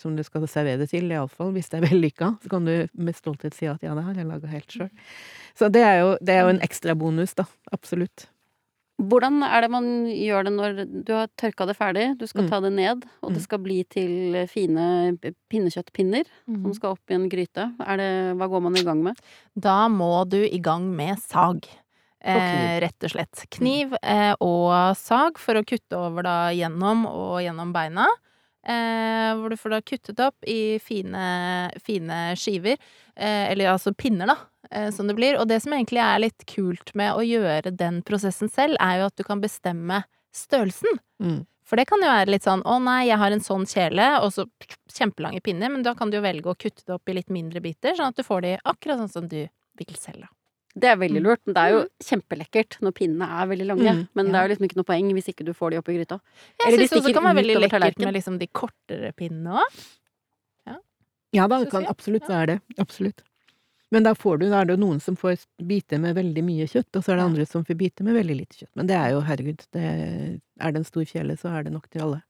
som 0.00 0.16
du 0.16 0.20
skal 0.26 0.44
servere 0.50 0.82
det 0.82 0.90
til, 0.92 1.08
iallfall 1.08 1.54
hvis 1.56 1.72
det 1.72 1.80
er 1.80 1.86
vellykka. 1.88 2.34
Så 2.44 2.52
kan 2.52 2.68
du 2.68 2.74
med 2.92 3.16
stolthet 3.16 3.56
si 3.56 3.68
at 3.70 3.84
ja, 3.84 3.96
det 3.96 4.04
har 4.04 4.20
jeg 4.20 4.28
laga 4.28 4.52
helt 4.52 4.78
sjøl. 4.78 4.92
Så 5.56 5.72
det 5.72 5.84
er, 5.88 6.00
jo, 6.02 6.14
det 6.20 6.36
er 6.36 6.44
jo 6.44 6.52
en 6.52 6.64
ekstra 6.68 6.96
bonus, 6.98 7.32
da. 7.38 7.48
Absolutt. 7.72 8.28
Hvordan 8.96 9.42
er 9.44 9.60
det 9.60 9.68
man 9.70 9.86
gjør 10.08 10.44
det 10.46 10.52
når 10.54 10.78
du 11.04 11.12
har 11.12 11.26
tørka 11.36 11.66
det 11.68 11.76
ferdig, 11.76 12.04
du 12.18 12.26
skal 12.26 12.44
Mm. 12.44 12.48
ta 12.50 12.60
det 12.60 12.72
ned, 12.72 13.04
og 13.22 13.28
det 13.34 13.38
Mm. 13.42 13.44
skal 13.44 13.58
bli 13.58 13.84
til 13.84 14.46
fine 14.48 15.18
pinnekjøttpinner 15.50 16.24
som 16.46 16.64
Mm. 16.64 16.74
skal 16.74 16.90
opp 16.92 17.10
i 17.10 17.14
en 17.14 17.28
gryte? 17.28 17.74
Er 17.80 17.96
det, 17.98 18.36
hva 18.38 18.48
går 18.48 18.62
man 18.62 18.74
i 18.76 18.82
gang 18.82 19.02
med? 19.02 19.18
Da 19.58 19.86
må 19.88 20.26
du 20.28 20.38
i 20.44 20.58
gang 20.58 20.94
med 20.96 21.18
sag. 21.18 21.66
Eh, 22.24 22.80
rett 22.80 23.04
og 23.04 23.10
slett. 23.10 23.44
Kniv 23.50 23.94
eh, 24.02 24.34
og 24.40 24.96
sag 24.96 25.38
for 25.38 25.54
å 25.54 25.62
kutte 25.64 25.92
over 25.96 26.22
da 26.22 26.48
gjennom 26.50 27.06
og 27.06 27.40
gjennom 27.44 27.72
beina. 27.72 28.06
Eh, 28.66 29.34
hvor 29.36 29.48
du 29.50 29.56
får 29.56 29.70
da 29.70 29.80
kuttet 29.80 30.18
opp 30.26 30.34
i 30.44 30.78
fine, 30.82 31.70
fine 31.84 32.34
skiver. 32.34 32.76
Eh, 33.16 33.52
eller 33.52 33.66
altså 33.66 33.94
pinner, 33.94 34.26
da. 34.26 34.34
Eh, 34.70 34.90
som 34.90 35.06
det 35.06 35.14
blir. 35.16 35.38
Og 35.40 35.48
det 35.48 35.60
som 35.62 35.72
egentlig 35.72 36.02
er 36.02 36.22
litt 36.22 36.46
kult 36.46 36.94
med 36.94 37.14
å 37.14 37.22
gjøre 37.24 37.74
den 37.76 38.02
prosessen 38.06 38.50
selv, 38.52 38.76
er 38.80 39.00
jo 39.00 39.10
at 39.10 39.16
du 39.16 39.24
kan 39.24 39.40
bestemme 39.42 40.04
størrelsen. 40.34 40.98
Mm. 41.22 41.44
For 41.66 41.76
det 41.76 41.88
kan 41.90 41.98
jo 42.02 42.06
være 42.06 42.30
litt 42.30 42.44
sånn 42.46 42.62
'Å 42.62 42.82
nei, 42.82 43.06
jeg 43.08 43.18
har 43.18 43.32
en 43.32 43.40
sånn 43.40 43.66
kjele', 43.66 44.22
og 44.22 44.30
så 44.32 44.46
kjempelange 44.92 45.42
pinner. 45.42 45.68
Men 45.70 45.82
da 45.82 45.94
kan 45.94 46.10
du 46.10 46.16
jo 46.18 46.22
velge 46.22 46.46
å 46.46 46.54
kutte 46.58 46.84
det 46.86 46.94
opp 46.94 47.08
i 47.08 47.14
litt 47.14 47.28
mindre 47.28 47.60
biter, 47.60 47.94
sånn 47.94 48.08
at 48.08 48.16
du 48.16 48.22
får 48.22 48.42
de 48.42 48.58
akkurat 48.64 48.98
sånn 48.98 49.10
som 49.10 49.28
du 49.28 49.48
vil 49.76 49.96
selv. 49.96 50.20
da. 50.20 50.28
Det 50.78 50.84
er 50.92 50.96
veldig 50.96 51.22
lurt. 51.22 51.40
Men 51.46 51.54
Det 51.54 51.62
er 51.62 51.70
jo 51.72 51.88
kjempelekkert 52.04 52.80
når 52.82 52.92
pinnene 52.92 53.24
er 53.24 53.46
veldig 53.48 53.66
lange, 53.66 53.92
Mm, 53.96 54.08
men 54.14 54.26
det 54.26 54.34
er 54.34 54.48
jo 54.48 54.54
liksom 54.54 54.68
ikke 54.68 54.76
noe 54.76 54.84
poeng 54.84 55.12
hvis 55.12 55.28
ikke 55.32 55.44
du 55.44 55.52
får 55.54 55.70
de 55.70 55.78
opp 55.78 55.88
i 55.88 55.96
gryta. 55.96 56.20
Jeg 56.60 56.66
Eller 56.68 56.76
de 56.76 56.82
syns 56.84 56.92
også 56.92 56.94
det 56.94 57.02
stikker 57.02 57.14
kan 57.14 57.24
være 57.24 57.42
veldig 57.42 57.56
lekkert 57.56 57.80
tallerkenen. 57.80 58.04
med 58.04 58.14
liksom 58.14 58.38
de 58.38 58.46
kortere 58.48 59.12
pinnene 59.16 59.52
òg. 59.56 59.72
Ja 61.34 61.46
da, 61.50 61.58
det 61.62 61.70
kan 61.70 61.86
absolutt 61.90 62.28
være 62.28 62.46
det. 62.46 62.60
Absolutt. 62.78 63.22
Men 63.94 64.02
da 64.02 64.14
får 64.18 64.38
du, 64.40 64.48
da 64.50 64.60
er 64.64 64.70
det 64.72 64.78
noen 64.82 64.98
som 65.00 65.14
får 65.16 65.44
bite 65.62 65.98
med 66.02 66.16
veldig 66.18 66.42
mye 66.42 66.66
kjøtt, 66.66 66.90
og 66.98 67.04
så 67.06 67.12
er 67.12 67.20
det 67.20 67.26
andre 67.28 67.44
som 67.46 67.62
får 67.64 67.76
bite 67.78 68.02
med 68.06 68.16
veldig 68.18 68.36
lite 68.40 68.56
kjøtt. 68.58 68.72
Men 68.74 68.88
det 68.90 68.96
er 68.98 69.12
jo, 69.14 69.20
herregud, 69.28 69.62
det, 69.76 69.84
er 70.58 70.72
det 70.74 70.80
en 70.82 70.88
stor 70.88 71.04
kjele, 71.06 71.36
så 71.38 71.52
er 71.54 71.62
det 71.68 71.72
nok 71.76 71.86
til 71.92 72.02
alle. 72.02 72.22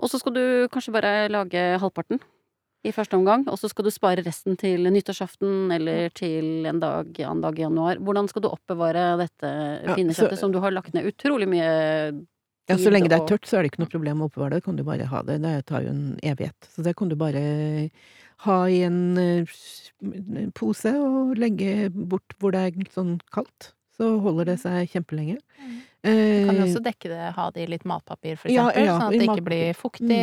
Og 0.00 0.08
så 0.10 0.18
skal 0.18 0.34
du 0.34 0.44
kanskje 0.72 0.94
bare 0.96 1.12
lage 1.30 1.66
halvparten 1.82 2.18
i 2.84 2.92
første 2.92 3.16
omgang, 3.16 3.46
og 3.48 3.56
så 3.60 3.68
skal 3.70 3.86
du 3.86 3.92
spare 3.94 4.24
resten 4.24 4.56
til 4.60 4.82
nyttårsaften 4.92 5.70
eller 5.72 6.08
til 6.16 6.66
en 6.68 6.80
dag, 6.82 7.12
annen 7.24 7.44
dag 7.44 7.60
i 7.60 7.64
januar. 7.64 8.00
Hvordan 8.04 8.28
skal 8.28 8.44
du 8.44 8.50
oppbevare 8.50 9.04
dette 9.20 9.52
Ja, 9.84 9.94
pinnekjøttet 9.96 10.36
så- 10.36 10.40
som 10.48 10.52
du 10.52 10.60
har 10.60 10.70
lagt 10.72 10.92
ned 10.94 11.04
utrolig 11.08 11.48
mye 11.48 12.26
Ja, 12.68 12.76
så 12.76 12.90
lenge 12.90 13.08
det 13.10 13.20
er 13.20 13.26
tørt, 13.28 13.44
så 13.44 13.58
er 13.58 13.62
det 13.62 13.72
ikke 13.72 13.80
noe 13.84 13.92
problem 13.92 14.20
å 14.20 14.30
oppbevare 14.30 14.56
det. 14.56 14.64
Kan 14.64 14.76
du 14.76 14.82
bare 14.84 15.04
ha 15.04 15.22
det. 15.22 15.40
Det 15.42 15.66
tar 15.66 15.82
jo 15.82 15.88
en 15.90 16.18
evighet. 16.22 16.56
Så 16.72 16.82
det 16.82 16.96
kan 16.96 17.08
du 17.10 17.14
bare 17.14 17.90
ha 18.44 18.58
i 18.70 18.82
en 18.86 18.98
eh, 19.20 19.54
pose 20.56 20.92
og 21.00 21.34
legge 21.40 21.88
bort 21.94 22.36
hvor 22.38 22.54
det 22.54 22.60
er 22.68 22.90
sånn 22.94 23.16
kaldt. 23.34 23.72
Så 23.94 24.08
holder 24.24 24.48
det 24.50 24.56
seg 24.64 24.90
kjempelenge. 24.90 25.38
Mm. 25.62 25.74
Kan 26.04 26.56
jo 26.58 26.62
Eh, 26.64 26.64
også 26.66 26.82
dekke 26.84 27.08
det, 27.08 27.28
ha 27.36 27.44
det 27.54 27.62
i 27.64 27.70
litt 27.70 27.84
matpapir, 27.88 28.34
for 28.36 28.50
eksempel, 28.50 28.84
ja, 28.84 28.96
sånn 28.98 29.06
at 29.06 29.14
det 29.14 29.28
ikke 29.28 29.44
blir 29.46 29.70
fuktig. 29.78 30.22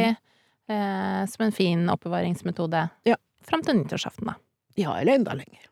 Eh, 0.70 1.22
som 1.32 1.46
en 1.48 1.52
fin 1.56 1.88
oppbevaringsmetode. 1.90 2.84
Ja. 3.10 3.16
Fram 3.48 3.64
til 3.66 3.80
nyttårsaften, 3.80 4.28
da. 4.30 4.36
ja, 4.78 4.94
eller 5.00 5.18
enda 5.18 5.34
lenger. 5.34 5.66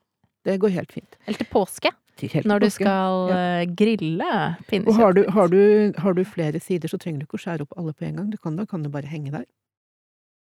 Det 0.48 0.56
går 0.64 0.72
helt 0.74 0.92
fint. 0.96 1.18
Eller 1.28 1.38
til 1.44 1.50
påske, 1.52 1.92
helt 2.24 2.48
når 2.50 2.64
du 2.64 2.66
påske. 2.66 2.82
skal 2.82 3.30
Ja. 3.30 3.38
eh, 3.62 3.66
grille 3.76 4.32
pinnekjøtt. 4.68 4.88
Og 4.88 4.96
har 4.96 5.14
du, 5.14 5.22
har, 5.30 5.48
du, 5.54 5.94
har 6.00 6.14
du 6.18 6.24
flere 6.26 6.60
sider, 6.64 6.88
så 6.90 6.98
trenger 6.98 7.20
du 7.22 7.26
ikke 7.28 7.38
å 7.38 7.44
skjære 7.46 7.68
opp 7.68 7.78
alle 7.78 7.94
på 7.94 8.08
en 8.08 8.16
gang. 8.16 8.30
Du 8.32 8.38
kan, 8.38 8.56
da 8.56 8.66
kan 8.66 8.82
du 8.84 8.90
bare 8.90 9.06
henge 9.12 9.32
der. 9.36 9.46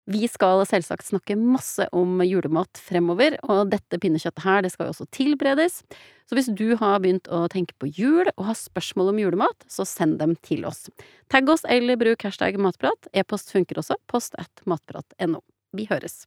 Vi 0.06 0.28
skal 0.30 0.62
selvsagt 0.70 1.08
snakke 1.08 1.34
masse 1.39 1.88
om 1.96 2.20
julemat 2.22 2.78
fremover, 2.78 3.39
og 3.50 3.72
dette 3.72 3.98
pinnekjøttet 4.02 4.44
her, 4.46 4.62
det 4.62 4.70
skal 4.76 4.86
jo 4.86 4.94
også 4.94 5.08
tilberedes. 5.18 5.80
Så 6.30 6.38
hvis 6.38 6.52
du 6.54 6.76
har 6.78 7.00
begynt 7.02 7.30
å 7.34 7.48
tenke 7.50 7.74
på 7.82 7.89
jul 7.89 8.30
og 8.36 8.44
har 8.52 8.60
spørsmål 8.60 9.15
om 9.15 9.24
julemat, 9.24 9.65
så 9.65 9.86
send 9.89 10.20
dem 10.22 10.38
til 10.46 10.65
oss. 10.70 10.86
Tagg 11.34 11.50
oss 11.50 11.65
eller 11.65 11.98
bruk 12.02 12.26
hashtag 12.28 12.62
matprat. 12.62 13.10
E-post 13.18 13.50
funker 13.54 13.82
også. 13.82 13.98
Post 14.12 14.38
at 14.41 14.65
matprat.no. 14.70 15.41
Vi 15.76 15.89
høres. 15.89 16.24